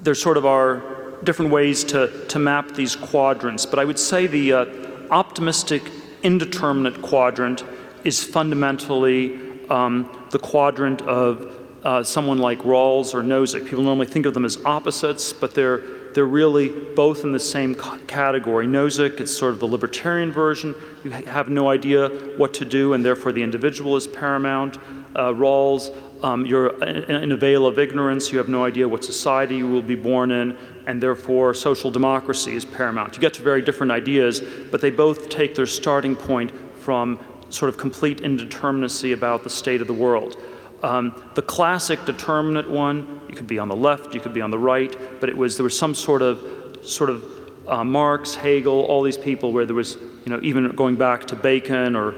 [0.00, 0.82] there sort of are
[1.24, 4.66] different ways to, to map these quadrants, but I would say the uh,
[5.10, 5.82] optimistic
[6.22, 7.64] indeterminate quadrant
[8.04, 11.52] is fundamentally um, the quadrant of
[11.84, 13.64] uh, someone like Rawls or Nozick.
[13.64, 15.82] People normally think of them as opposites, but they're
[16.16, 17.74] they're really both in the same
[18.06, 18.66] category.
[18.66, 20.74] Nozick, it's sort of the libertarian version.
[21.06, 24.78] You have no idea what to do, and therefore the individual is paramount.
[25.14, 28.32] Uh, Rawls, um, you're in a veil of ignorance.
[28.32, 32.56] You have no idea what society you will be born in, and therefore social democracy
[32.56, 33.14] is paramount.
[33.14, 34.42] You get to very different ideas,
[34.72, 39.80] but they both take their starting point from sort of complete indeterminacy about the state
[39.80, 40.42] of the world.
[40.82, 44.50] Um, the classic determinate one, you could be on the left, you could be on
[44.50, 46.44] the right, but it was there was some sort of
[46.82, 47.35] sort of
[47.68, 51.36] uh, Marx, Hegel, all these people where there was, you know, even going back to
[51.36, 52.14] Bacon or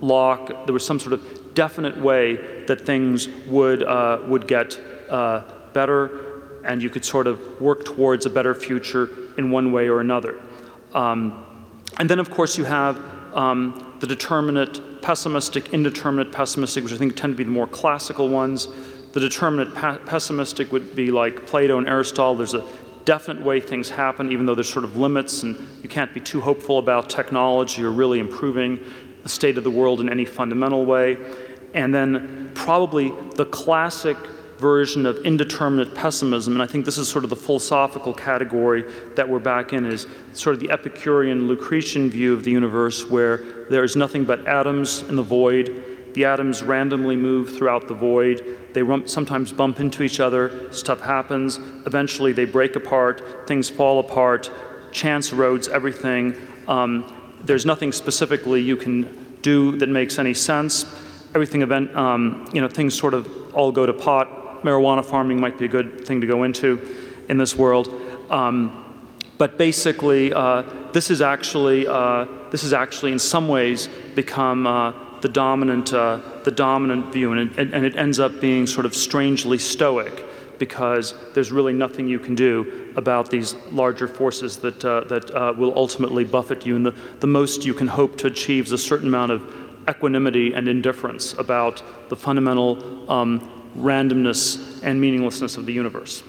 [0.00, 4.78] Locke, there was some sort of definite way that things would uh, would get
[5.08, 9.88] uh, better, and you could sort of work towards a better future in one way
[9.88, 10.40] or another.
[10.92, 11.44] Um,
[11.98, 12.98] and then, of course, you have
[13.34, 18.28] um, the determinate pessimistic, indeterminate pessimistic, which I think tend to be the more classical
[18.28, 18.68] ones.
[19.12, 19.74] The determinate
[20.06, 22.34] pessimistic would be like Plato and Aristotle.
[22.34, 22.66] There's a
[23.04, 26.40] definite way things happen, even though there's sort of limits, and you can't be too
[26.40, 28.80] hopeful about technology or really improving
[29.22, 31.16] the state of the world in any fundamental way.
[31.74, 34.16] And then probably the classic
[34.58, 38.84] version of indeterminate pessimism, and I think this is sort of the philosophical category
[39.16, 43.66] that we're back in, is sort of the Epicurean Lucretian view of the universe where
[43.68, 45.84] there is nothing but atoms in the void.
[46.14, 48.58] The atoms randomly move throughout the void.
[48.74, 54.00] They rum- sometimes bump into each other, stuff happens, eventually they break apart, things fall
[54.00, 54.50] apart,
[54.92, 56.36] chance erodes everything.
[56.68, 60.86] Um, there's nothing specifically you can do that makes any sense.
[61.34, 64.62] Everything event, um, you know, things sort of all go to pot.
[64.62, 66.80] Marijuana farming might be a good thing to go into
[67.28, 67.88] in this world.
[68.30, 68.80] Um,
[69.36, 70.62] but basically, uh,
[70.92, 74.92] this is actually uh, this is actually in some ways become uh,
[75.24, 78.94] the dominant uh, the dominant view, and it, and it ends up being sort of
[78.94, 80.22] strangely stoic
[80.58, 85.54] because there's really nothing you can do about these larger forces that uh, that uh,
[85.56, 88.76] will ultimately buffet you, and the, the most you can hope to achieve is a
[88.76, 89.40] certain amount of
[89.88, 96.22] equanimity and indifference about the fundamental um, randomness and meaninglessness of the universe.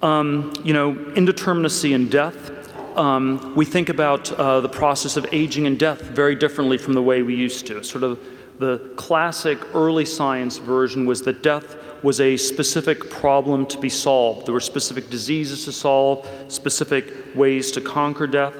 [0.00, 2.55] Um, you know, indeterminacy and death.
[2.96, 7.02] Um, we think about uh, the process of aging and death very differently from the
[7.02, 7.84] way we used to.
[7.84, 8.18] Sort of
[8.58, 14.46] the classic early science version was that death was a specific problem to be solved.
[14.46, 18.54] There were specific diseases to solve, specific ways to conquer death.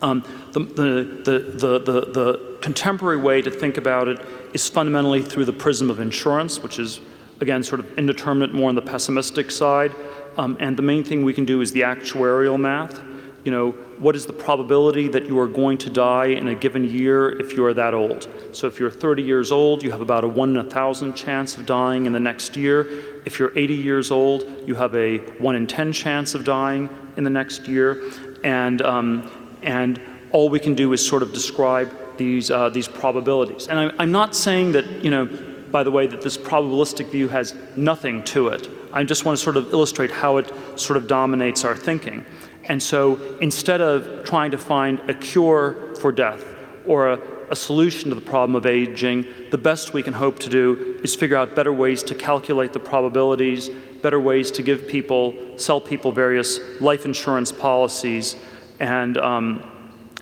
[0.00, 5.44] Um, the, the, the, the, the contemporary way to think about it is fundamentally through
[5.46, 7.00] the prism of insurance, which is,
[7.40, 9.92] again, sort of indeterminate, more on the pessimistic side.
[10.38, 13.00] Um, and the main thing we can do is the actuarial math.
[13.44, 16.84] You know, what is the probability that you are going to die in a given
[16.84, 18.28] year if you are that old?
[18.52, 21.56] So if you're 30 years old, you have about a 1 in a 1,000 chance
[21.56, 22.86] of dying in the next year.
[23.24, 27.24] If you're 80 years old, you have a 1 in 10 chance of dying in
[27.24, 28.10] the next year.
[28.44, 29.30] And, um,
[29.62, 30.00] and
[30.32, 33.68] all we can do is sort of describe these, uh, these probabilities.
[33.68, 35.26] And I, I'm not saying that, you know,
[35.70, 38.68] by the way, that this probabilistic view has nothing to it.
[38.92, 42.24] I just want to sort of illustrate how it sort of dominates our thinking.
[42.70, 46.44] And so instead of trying to find a cure for death
[46.86, 50.48] or a, a, solution to the problem of aging, the best we can hope to
[50.48, 53.70] do is figure out better ways to calculate the probabilities,
[54.02, 58.36] better ways to give people, sell people various life insurance policies,
[58.78, 59.68] and, um,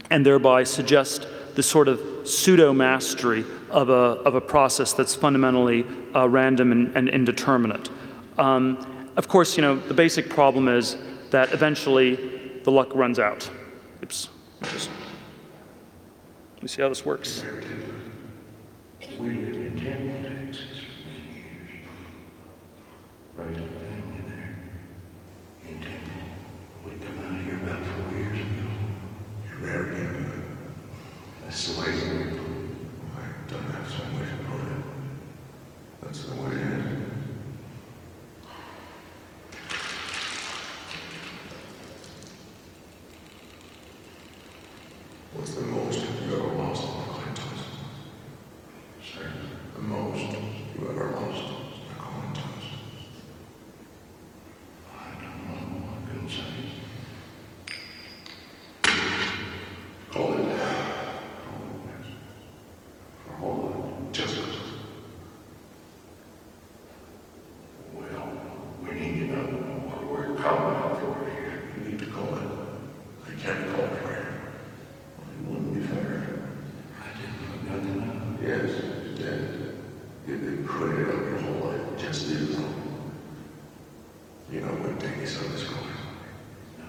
[0.09, 5.85] and thereby suggest the sort of pseudo mastery of a, of a process that's fundamentally
[6.15, 7.91] uh, random and, and indeterminate.
[8.39, 10.97] Um, of course, you know, the basic problem is
[11.31, 12.38] that eventually
[12.69, 13.49] the luck runs out.
[14.03, 14.29] Oops.
[14.65, 14.91] Just,
[16.57, 17.43] let me see how this works.
[31.43, 31.93] That's the way I
[33.49, 34.85] don't have some way to put it.
[36.03, 37.09] That's the way it is.
[45.35, 47.63] What's the most you ever lost in acquaintance?
[49.03, 49.31] Sir,
[49.77, 52.67] the most you ever lost in acquaintance?
[54.91, 55.89] I don't know.
[55.89, 56.51] I couldn't say.
[60.13, 60.47] Hold it.
[60.47, 60.49] Hold
[61.85, 62.05] it.
[63.25, 64.13] For hold it.
[64.13, 64.37] Just.
[67.95, 68.29] Well,
[68.83, 69.45] we need to know
[69.87, 71.57] what we're calling out for here.
[71.77, 72.43] You need to call it.
[73.27, 74.35] I can't call it prayer.
[75.41, 76.17] It wouldn't be fair.
[76.99, 78.15] I didn't put nothing up.
[78.43, 78.69] Yes,
[79.07, 79.41] you did.
[80.27, 81.87] You've been putting it up your whole life.
[81.99, 82.75] Just did wrong.
[84.51, 85.95] You know when Danny saw this going?
[86.79, 86.87] No.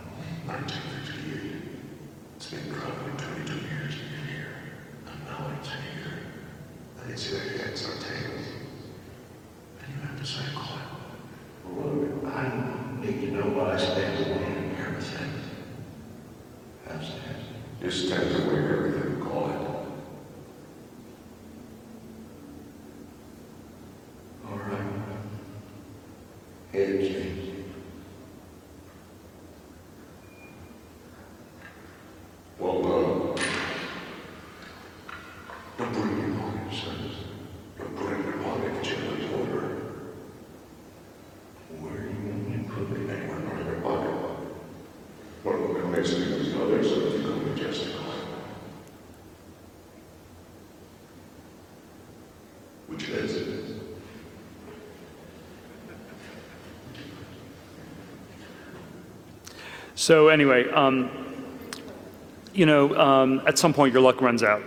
[0.47, 1.61] 1958.
[2.38, 4.53] It's been probably 22 years to get here.
[5.07, 6.25] And now it's here.
[6.97, 8.47] I didn't see their heads or tails.
[9.84, 10.89] And you have to say, call it.
[11.69, 12.36] Well, I
[13.01, 15.32] need to know what I stand to win and everything.
[16.88, 17.36] Have stand.
[17.82, 19.55] Just stand to win everything, call it.
[24.49, 24.89] All right.
[26.80, 27.65] Heads, James.
[32.57, 33.41] Well, uh,
[35.77, 37.11] don't bring me on it, son.
[37.77, 39.75] Don't bring me on it, Jim's order.
[41.82, 44.09] Where do you want me to put me anywhere near your body?
[45.43, 48.23] What will it makes me as others so that you can be justified?
[52.88, 53.69] Which is it?
[60.10, 61.12] So anyway, um,
[62.51, 64.64] you know, um, at some point your luck runs out.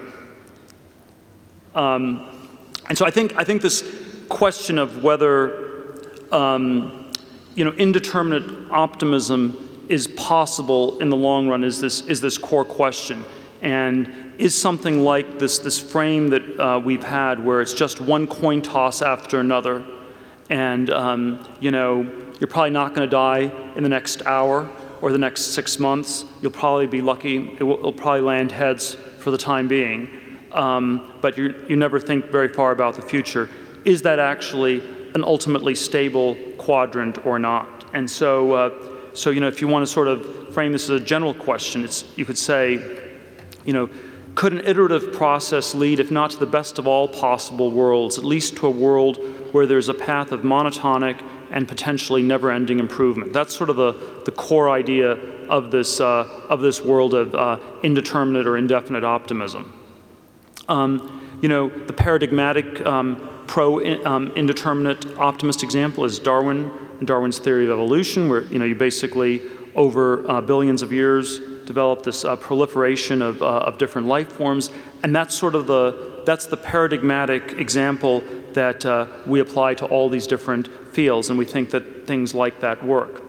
[1.74, 2.55] Um,
[2.88, 3.82] and so I think, I think this
[4.28, 5.99] question of whether,
[6.30, 7.11] um,
[7.57, 12.64] you know, indeterminate optimism is possible in the long run is this, is this core
[12.64, 13.24] question.
[13.62, 18.28] And is something like this, this frame that uh, we've had where it's just one
[18.28, 19.84] coin toss after another.
[20.51, 24.70] And, um, you know, you're probably not going to die in the next hour
[25.03, 26.24] or the next six months.
[26.40, 27.55] You'll probably be lucky.
[27.59, 30.09] It will, it'll probably land heads for the time being.
[30.53, 33.50] Um, but you you never think very far about the future.
[33.84, 34.80] Is that actually
[35.14, 37.84] an ultimately stable quadrant or not?
[37.94, 38.70] And so, uh,
[39.12, 41.84] so you know, if you want to sort of frame this as a general question,
[41.84, 42.74] it's, you could say,
[43.64, 43.90] you know,
[44.34, 48.24] could an iterative process lead, if not to the best of all possible worlds, at
[48.24, 49.18] least to a world
[49.53, 51.20] where there's a path of monotonic
[51.53, 53.32] and potentially never-ending improvement?
[53.32, 53.92] That's sort of the,
[54.24, 55.12] the core idea
[55.48, 59.72] of this, uh, of this world of uh, indeterminate or indefinite optimism.
[60.68, 67.64] Um, you know, the paradigmatic um, pro-indeterminate um, optimist example is Darwin and Darwin's theory
[67.64, 69.42] of evolution, where you know you basically
[69.74, 74.70] over uh, billions of years develop this uh, proliferation of, uh, of different life forms,
[75.03, 78.22] and that's sort of the that's the paradigmatic example
[78.53, 82.61] that uh, we apply to all these different fields, and we think that things like
[82.61, 83.22] that work.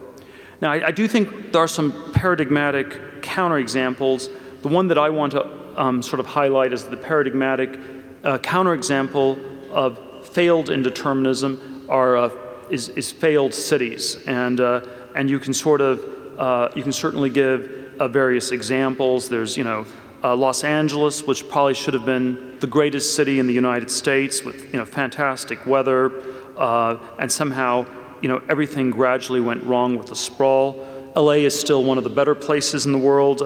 [0.61, 4.29] Now, I, I do think there are some paradigmatic counterexamples.
[4.61, 7.79] The one that I want to um, sort of highlight is the paradigmatic
[8.23, 12.29] uh, counterexample of failed indeterminism are, uh,
[12.69, 14.17] is, is, failed cities.
[14.25, 14.85] And, uh,
[15.15, 15.99] and you can sort of,
[16.39, 19.29] uh, you can certainly give uh, various examples.
[19.29, 19.85] There's, you know,
[20.23, 24.43] uh, Los Angeles, which probably should have been the greatest city in the United States
[24.43, 26.11] with, you know, fantastic weather.
[26.57, 27.85] And somehow,
[28.21, 30.87] you know, everything gradually went wrong with the sprawl.
[31.15, 33.41] LA is still one of the better places in the world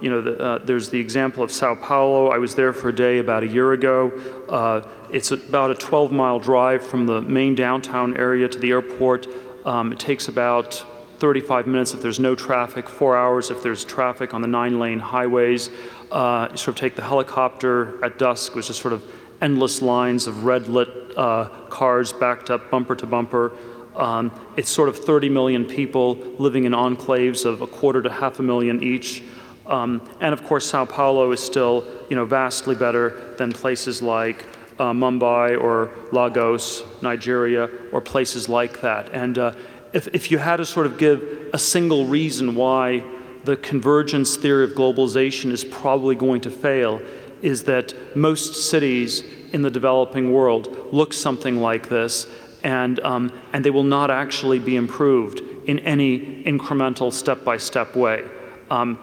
[0.00, 2.28] you know, the, uh, there's the example of Sao Paulo.
[2.28, 4.10] I was there for a day about a year ago.
[4.48, 9.26] Uh, it's about a 12 mile drive from the main downtown area to the airport.
[9.64, 10.84] Um, it takes about
[11.18, 14.98] 35 minutes if there's no traffic, four hours if there's traffic on the nine lane
[14.98, 15.70] highways.
[16.10, 19.04] Uh, you sort of take the helicopter at dusk, which is sort of
[19.40, 23.52] endless lines of red lit uh, cars backed up bumper to bumper.
[23.96, 28.38] Um, it's sort of 30 million people living in enclaves of a quarter to half
[28.38, 29.22] a million each.
[29.66, 34.46] Um, and of course, Sao Paulo is still, you know, vastly better than places like
[34.78, 39.10] uh, Mumbai or Lagos, Nigeria, or places like that.
[39.12, 39.52] And uh,
[39.92, 43.02] if, if you had to sort of give a single reason why
[43.44, 47.00] the convergence theory of globalization is probably going to fail,
[47.42, 49.22] is that most cities
[49.52, 52.26] in the developing world look something like this,
[52.62, 57.96] and, um, and they will not actually be improved in any incremental, step by step
[57.96, 58.24] way.
[58.70, 58.98] Um,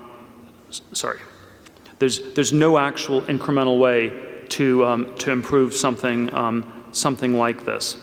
[0.93, 1.19] sorry.
[1.99, 4.11] There's, there's no actual incremental way
[4.49, 7.97] to, um, to improve something, um, something like this.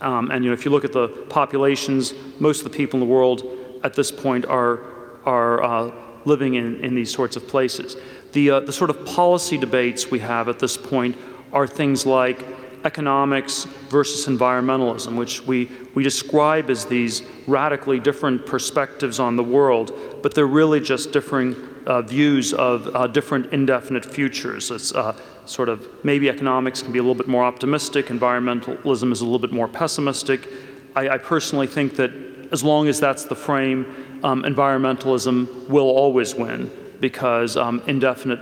[0.00, 3.06] Um, and you know, if you look at the populations, most of the people in
[3.06, 3.42] the world
[3.82, 4.80] at this point are,
[5.24, 5.94] are uh,
[6.24, 7.96] living in, in these sorts of places.
[8.34, 11.16] The, uh, the sort of policy debates we have at this point
[11.52, 12.44] are things like
[12.84, 19.96] economics versus environmentalism, which we, we describe as these radically different perspectives on the world,
[20.20, 21.54] but they're really just differing
[21.86, 24.68] uh, views of uh, different indefinite futures.
[24.72, 25.16] It's uh,
[25.46, 29.38] sort of maybe economics can be a little bit more optimistic, environmentalism is a little
[29.38, 30.48] bit more pessimistic.
[30.96, 32.10] I, I personally think that
[32.50, 36.68] as long as that's the frame, um, environmentalism will always win
[37.04, 38.40] because um, indefinite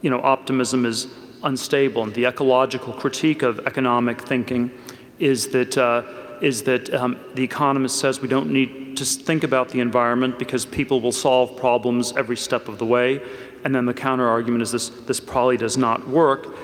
[0.00, 1.06] you know, optimism is
[1.42, 2.02] unstable.
[2.02, 4.70] And the ecological critique of economic thinking
[5.18, 6.02] is that, uh,
[6.40, 10.64] is that um, the economist says we don't need to think about the environment because
[10.64, 13.20] people will solve problems every step of the way.
[13.64, 16.56] And then the counter argument is this, this probably does not work.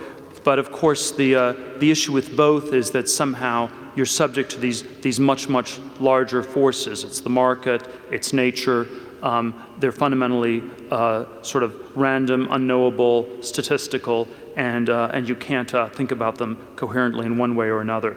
[0.42, 4.58] But of course, the, uh, the issue with both is that somehow you're subject to
[4.58, 7.04] these, these much, much larger forces.
[7.04, 8.88] It's the market, it's nature.
[9.26, 10.62] Um, they're fundamentally
[10.92, 16.56] uh, sort of random, unknowable, statistical, and, uh, and you can't uh, think about them
[16.76, 18.16] coherently in one way or another.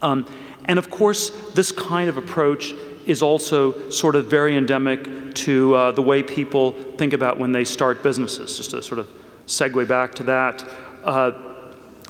[0.00, 0.26] Um,
[0.64, 2.72] and of course, this kind of approach
[3.04, 7.64] is also sort of very endemic to uh, the way people think about when they
[7.64, 9.08] start businesses, just to sort of
[9.46, 10.66] segue back to that.
[11.04, 11.32] Uh,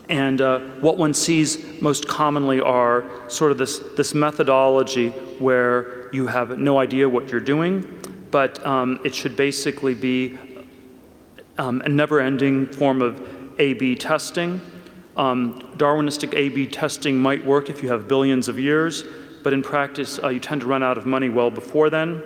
[0.09, 5.09] and uh, what one sees most commonly are sort of this, this methodology
[5.41, 7.85] where you have no idea what you're doing,
[8.31, 10.39] but um, it should basically be
[11.59, 13.13] um, a never ending form of
[13.59, 14.61] A B testing.
[15.17, 19.05] Um, Darwinistic A B testing might work if you have billions of years,
[19.43, 22.23] but in practice, uh, you tend to run out of money well before then.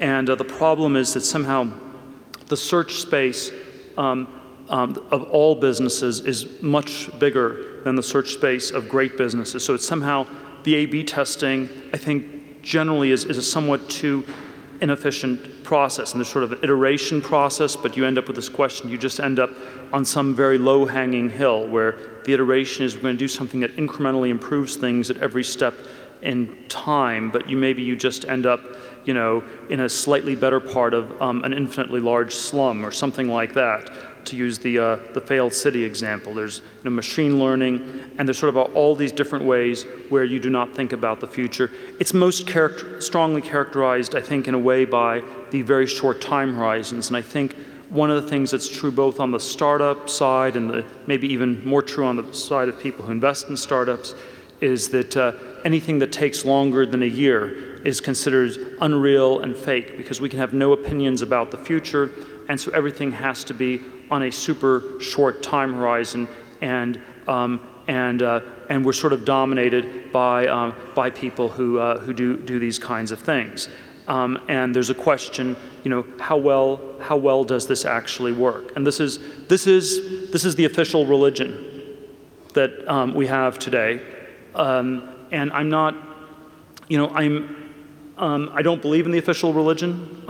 [0.00, 1.70] And uh, the problem is that somehow
[2.48, 3.52] the search space
[3.96, 4.28] um,
[4.68, 9.64] um, of all businesses is much bigger than the search space of great businesses.
[9.64, 10.26] So it's somehow
[10.64, 12.35] the A B testing, I think,
[12.66, 14.26] generally is, is a somewhat too
[14.80, 16.12] inefficient process.
[16.12, 18.90] And there's sort of an iteration process, but you end up with this question.
[18.90, 19.50] You just end up
[19.92, 23.60] on some very low hanging hill where the iteration is we're going to do something
[23.60, 25.74] that incrementally improves things at every step
[26.22, 28.60] in time, but you maybe you just end up
[29.04, 33.28] you know, in a slightly better part of um, an infinitely large slum or something
[33.28, 33.88] like that
[34.26, 36.34] to use the, uh, the failed city example.
[36.34, 40.38] There's you know, machine learning, and there's sort of all these different ways where you
[40.38, 41.70] do not think about the future.
[42.00, 46.54] It's most character strongly characterized, I think, in a way by the very short time
[46.54, 47.08] horizons.
[47.08, 47.56] And I think
[47.88, 51.64] one of the things that's true both on the startup side and the, maybe even
[51.64, 54.14] more true on the side of people who invest in startups
[54.60, 55.32] is that uh,
[55.64, 60.38] anything that takes longer than a year is considered unreal and fake because we can
[60.38, 62.10] have no opinions about the future,
[62.48, 66.28] and so everything has to be on a super short time horizon,
[66.60, 71.98] and um, and uh, and we're sort of dominated by um, by people who uh,
[71.98, 73.68] who do do these kinds of things.
[74.08, 78.72] Um, and there's a question, you know, how well how well does this actually work?
[78.76, 81.96] And this is this is this is the official religion
[82.54, 84.00] that um, we have today.
[84.54, 85.94] Um, and I'm not,
[86.88, 87.72] you know, I'm
[88.16, 90.24] um, I don't believe in the official religion.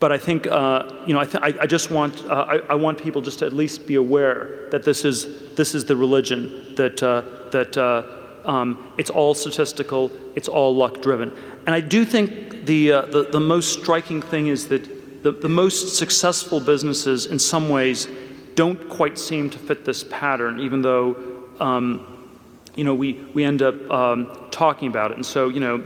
[0.00, 2.74] But I think, uh, you know, I, th- I, I just want, uh, I, I,
[2.76, 6.74] want people just to at least be aware that this is, this is the religion,
[6.76, 8.04] that, uh, that uh,
[8.44, 11.36] um, it's all statistical, it's all luck driven.
[11.66, 15.48] And I do think the, uh, the, the, most striking thing is that the, the
[15.48, 18.06] most successful businesses, in some ways,
[18.54, 21.16] don't quite seem to fit this pattern, even though,
[21.58, 22.30] um,
[22.76, 25.16] you know, we, we end up um, talking about it.
[25.16, 25.84] And so, you know,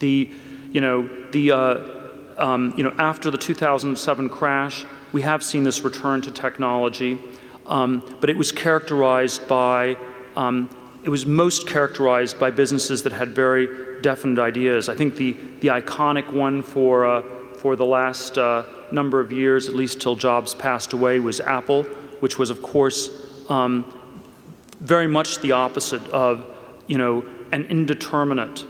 [0.00, 0.28] the,
[0.72, 1.93] you know, the, uh,
[2.38, 7.18] um, you know, after the 2007 crash, we have seen this return to technology,
[7.66, 9.96] um, but it was characterized by,
[10.36, 10.68] um,
[11.02, 14.88] it was most characterized by businesses that had very definite ideas.
[14.88, 17.22] I think the, the iconic one for, uh,
[17.56, 21.84] for the last uh, number of years, at least till Jobs passed away, was Apple,
[22.20, 23.10] which was, of course,
[23.48, 23.84] um,
[24.80, 26.44] very much the opposite of,
[26.86, 28.64] you know, an indeterminate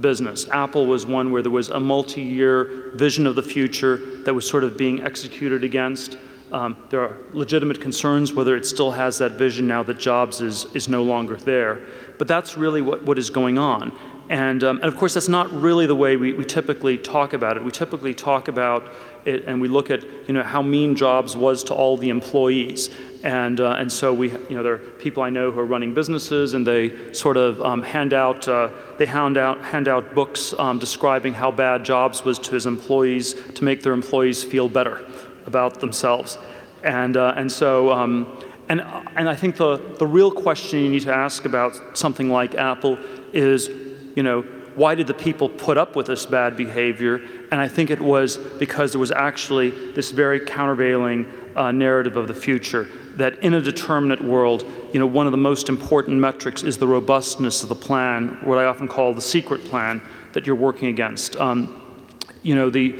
[0.00, 0.48] business.
[0.48, 4.48] Apple was one where there was a multi year vision of the future that was
[4.48, 6.18] sort of being executed against.
[6.52, 10.66] Um, there are legitimate concerns whether it still has that vision now that Jobs is,
[10.74, 11.80] is no longer there.
[12.18, 13.96] But that's really what, what is going on.
[14.30, 17.56] And, um, and of course, that's not really the way we, we typically talk about
[17.56, 17.64] it.
[17.64, 18.88] We typically talk about
[19.24, 22.90] it and we look at you know, how mean Jobs was to all the employees.
[23.24, 25.92] And, uh, and so we, you know, there are people I know who are running
[25.92, 30.54] businesses, and they sort of um, hand out, uh, they hand out, hand out books
[30.58, 35.04] um, describing how bad Jobs was to his employees to make their employees feel better
[35.44, 36.38] about themselves.
[36.84, 38.80] And, uh, and so, um, and,
[39.16, 42.96] and I think the, the real question you need to ask about something like Apple
[43.34, 44.42] is, you know,
[44.74, 47.20] why did the people put up with this bad behavior?
[47.50, 52.28] And I think it was because there was actually this very countervailing uh, narrative of
[52.28, 56.62] the future that in a determinate world, you know, one of the most important metrics
[56.62, 60.00] is the robustness of the plan, what I often call the secret plan
[60.32, 61.36] that you're working against.
[61.36, 62.06] Um,
[62.42, 62.98] you know, the,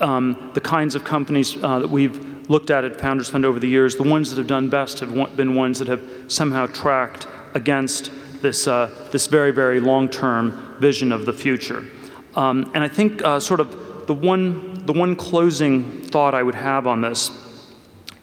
[0.00, 3.68] um, the kinds of companies uh, that we've looked at at Founders Fund over the
[3.68, 8.10] years, the ones that have done best have been ones that have somehow tracked against
[8.42, 11.86] this, uh, this very, very long-term vision of the future.
[12.34, 16.54] Um, and I think uh, sort of the one, the one closing thought I would
[16.54, 17.30] have on this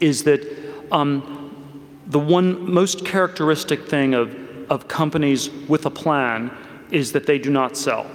[0.00, 0.46] is that
[0.92, 1.30] um,
[2.06, 4.36] the one most characteristic thing of,
[4.70, 6.50] of companies with a plan
[6.90, 8.10] is that they do not sell.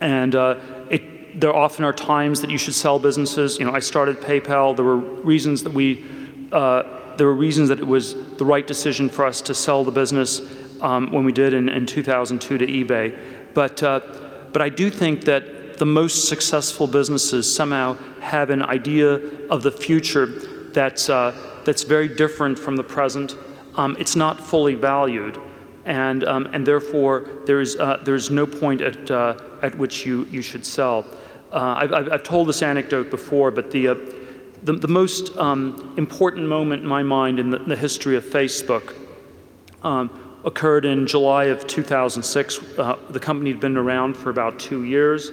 [0.00, 0.58] And uh,
[0.90, 3.58] it, there often are times that you should sell businesses.
[3.58, 4.76] You know, I started PayPal.
[4.76, 6.04] There were reasons that we,
[6.52, 6.82] uh,
[7.16, 10.40] there were reasons that it was the right decision for us to sell the business
[10.82, 13.16] um, when we did in, in 2002 to eBay.
[13.54, 14.00] But, uh,
[14.52, 19.14] but I do think that the most successful businesses somehow have an idea
[19.48, 20.26] of the future
[20.72, 23.36] that's, uh, that's very different from the present.
[23.76, 25.40] Um, it's not fully valued,
[25.84, 30.42] and, um, and therefore there's, uh, there's no point at, uh, at which you, you
[30.42, 31.06] should sell.
[31.50, 33.94] Uh, I've, I've, told this anecdote before, but the, uh,
[34.62, 38.94] the, the, most um, important moment in my mind in the, the history of Facebook
[39.82, 42.78] um, occurred in July of 2006.
[42.78, 45.30] Uh, the company had been around for about two years.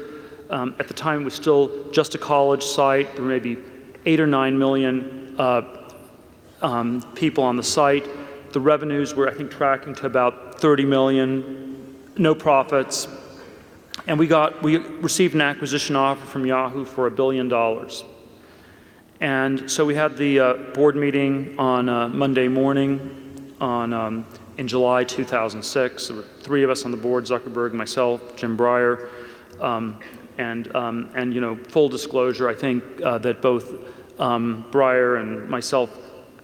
[0.49, 3.15] Um, at the time, it was still just a college site.
[3.15, 3.57] There were maybe
[4.05, 5.61] eight or nine million uh,
[6.61, 8.07] um, people on the site.
[8.51, 13.07] The revenues were, I think, tracking to about 30 million, no profits.
[14.07, 18.03] And we got, we received an acquisition offer from Yahoo for a billion dollars.
[19.21, 24.25] And so we had the uh, board meeting on uh, Monday morning on, um,
[24.59, 26.07] in July 2006.
[26.09, 29.09] There were three of us on the board, Zuckerberg, myself, Jim Breyer,
[29.61, 29.97] um,
[30.37, 33.73] And, um, and you know, full disclosure, I think uh, that both
[34.19, 35.89] um, Breyer and myself,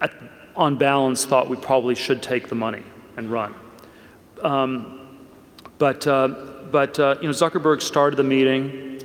[0.00, 0.12] at,
[0.54, 2.82] on balance, thought we probably should take the money
[3.18, 3.54] and run.
[4.42, 5.18] Um,
[5.78, 6.28] but uh,
[6.70, 9.00] but uh, you know, Zuckerberg started the meeting,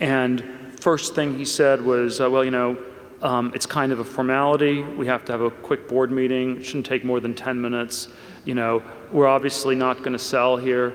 [0.00, 0.44] and
[0.80, 2.76] first thing he said was, uh, "Well, you know,
[3.22, 4.82] um, it's kind of a formality.
[4.82, 6.58] We have to have a quick board meeting.
[6.58, 8.08] It shouldn't take more than 10 minutes.
[8.46, 8.82] You know,
[9.12, 10.94] we're obviously not going to sell here."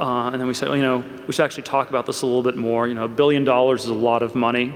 [0.00, 2.26] Uh, and then we said, well, you know, we should actually talk about this a
[2.26, 2.88] little bit more.
[2.88, 4.74] You know, a billion dollars is a lot of money.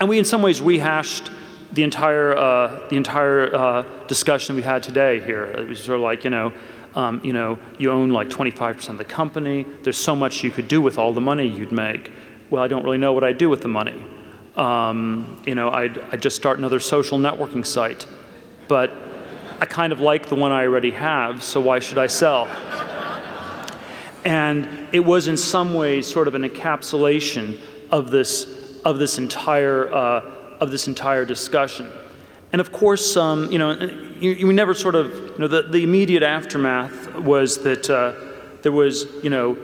[0.00, 1.30] And we, in some ways, rehashed
[1.72, 5.44] the entire, uh, the entire uh, discussion we had today here.
[5.44, 6.52] It was sort of like, you know,
[6.94, 9.66] um, you know, you own like 25% of the company.
[9.82, 12.12] There's so much you could do with all the money you'd make.
[12.48, 14.02] Well, I don't really know what I'd do with the money.
[14.56, 18.06] Um, you know, I'd, I'd just start another social networking site.
[18.66, 18.90] But
[19.60, 22.46] I kind of like the one I already have, so why should I sell?
[24.24, 28.46] And it was in some ways sort of an encapsulation of this,
[28.84, 30.20] of this, entire, uh,
[30.60, 31.90] of this entire discussion.
[32.52, 33.72] And of course, um, you know,
[34.20, 38.14] you, you, never sort of, you know, the, the immediate aftermath was that uh,
[38.62, 39.58] there was, you know,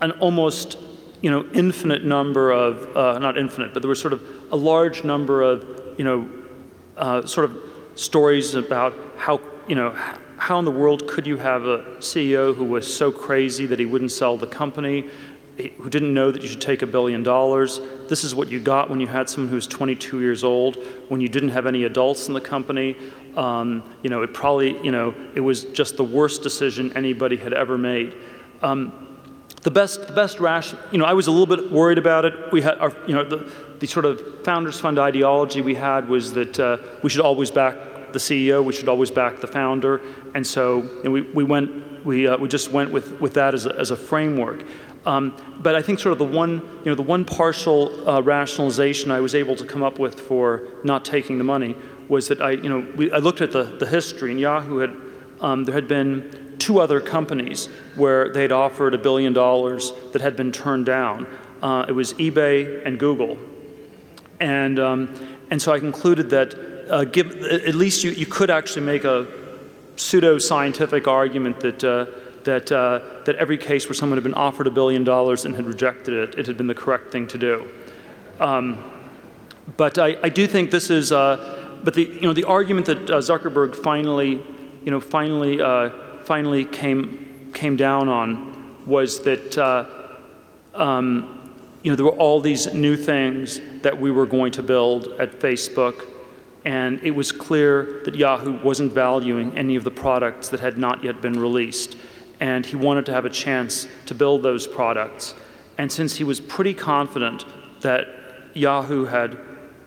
[0.00, 0.78] an almost,
[1.20, 5.04] you know, infinite number of, uh, not infinite, but there was sort of a large
[5.04, 6.28] number of, you know,
[6.96, 7.69] uh, sort of
[8.00, 9.90] stories about how, you know,
[10.38, 13.84] how in the world could you have a CEO who was so crazy that he
[13.84, 15.10] wouldn't sell the company,
[15.58, 17.78] who didn't know that you should take a billion dollars?
[18.08, 20.76] This is what you got when you had someone who was 22 years old,
[21.08, 22.96] when you didn't have any adults in the company.
[23.36, 27.52] Um, you know, it probably, you know, it was just the worst decision anybody had
[27.52, 28.14] ever made.
[28.62, 29.08] Um,
[29.60, 32.50] the best, the best ration, you know, I was a little bit worried about it.
[32.50, 36.32] We had, our, you know, the, the sort of Founders Fund ideology we had was
[36.32, 37.76] that uh, we should always back
[38.12, 40.00] the CEO, we should always back the founder.
[40.34, 43.66] And so know, we, we went, we, uh, we just went with, with that as
[43.66, 44.64] a, as a framework.
[45.06, 49.10] Um, but I think sort of the one, you know, the one partial uh, rationalization
[49.10, 51.74] I was able to come up with for not taking the money
[52.08, 54.96] was that I, you know, we, I looked at the, the history, and Yahoo had,
[55.40, 60.36] um, there had been two other companies where they'd offered a billion dollars that had
[60.36, 61.26] been turned down.
[61.62, 63.38] Uh, it was eBay and Google.
[64.40, 68.84] And, um, and so I concluded that uh, give, at least you, you could actually
[68.84, 69.26] make a
[69.96, 72.06] pseudo-scientific argument that, uh,
[72.44, 75.66] that, uh, that every case where someone had been offered a billion dollars and had
[75.66, 77.70] rejected it, it had been the correct thing to do.
[78.40, 78.82] Um,
[79.76, 83.10] but I, I, do think this is, uh, but the, you know, the argument that
[83.10, 84.42] uh, Zuckerberg finally,
[84.84, 85.90] you know, finally, uh,
[86.24, 89.58] finally came, came down on was that,
[90.74, 91.36] um,
[91.82, 95.38] you know, there were all these new things that we were going to build at
[95.38, 96.09] Facebook
[96.64, 101.02] and it was clear that Yahoo wasn't valuing any of the products that had not
[101.02, 101.96] yet been released.
[102.38, 105.34] And he wanted to have a chance to build those products.
[105.78, 107.44] And since he was pretty confident
[107.80, 108.08] that
[108.54, 109.38] Yahoo had,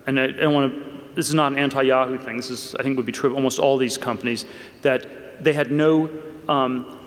[0.07, 2.83] and I, don't want to, this is not an anti Yahoo thing, this is, I
[2.83, 4.45] think, would be true of almost all these companies,
[4.81, 6.09] that they had no
[6.47, 6.99] um,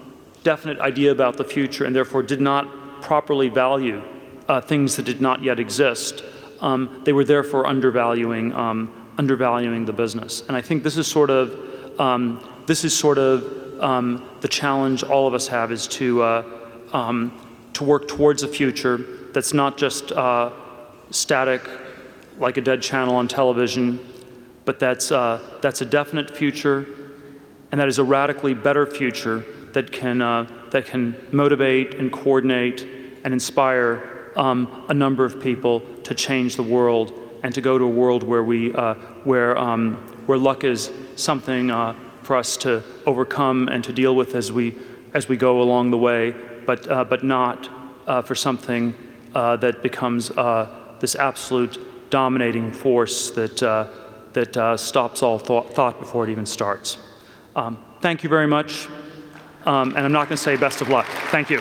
[0.44, 4.02] definite idea about the future and therefore did not properly value
[4.48, 6.22] uh, things that did not yet exist.
[6.60, 10.42] Um, they were therefore undervaluing um, undervaluing the business.
[10.48, 15.02] And I think this is sort of um, this is sort of um, the challenge
[15.02, 16.44] all of us have is to uh,
[16.92, 17.32] um,
[17.74, 18.98] to work towards a future
[19.32, 20.50] that's not just uh,
[21.10, 21.62] static,
[22.38, 23.98] like a dead channel on television,
[24.64, 26.86] but that's uh, that's a definite future,
[27.70, 32.86] and that is a radically better future that can uh, that can motivate and coordinate
[33.24, 37.84] and inspire um, a number of people to change the world and to go to
[37.84, 39.94] a world where, we, uh, where, um,
[40.26, 41.94] where luck is something uh,
[42.24, 44.74] for us to overcome and to deal with as we,
[45.14, 46.34] as we go along the way,
[46.66, 47.68] but, uh, but not
[48.08, 48.92] uh, for something
[49.36, 53.58] uh, that becomes uh, this absolute dominating force that,
[54.32, 56.98] that stops all thought, thought, before it even starts.
[57.54, 58.88] Um, thank you very much.
[59.64, 61.06] Um, and I'm not going to say best of luck.
[61.30, 61.60] Thank you.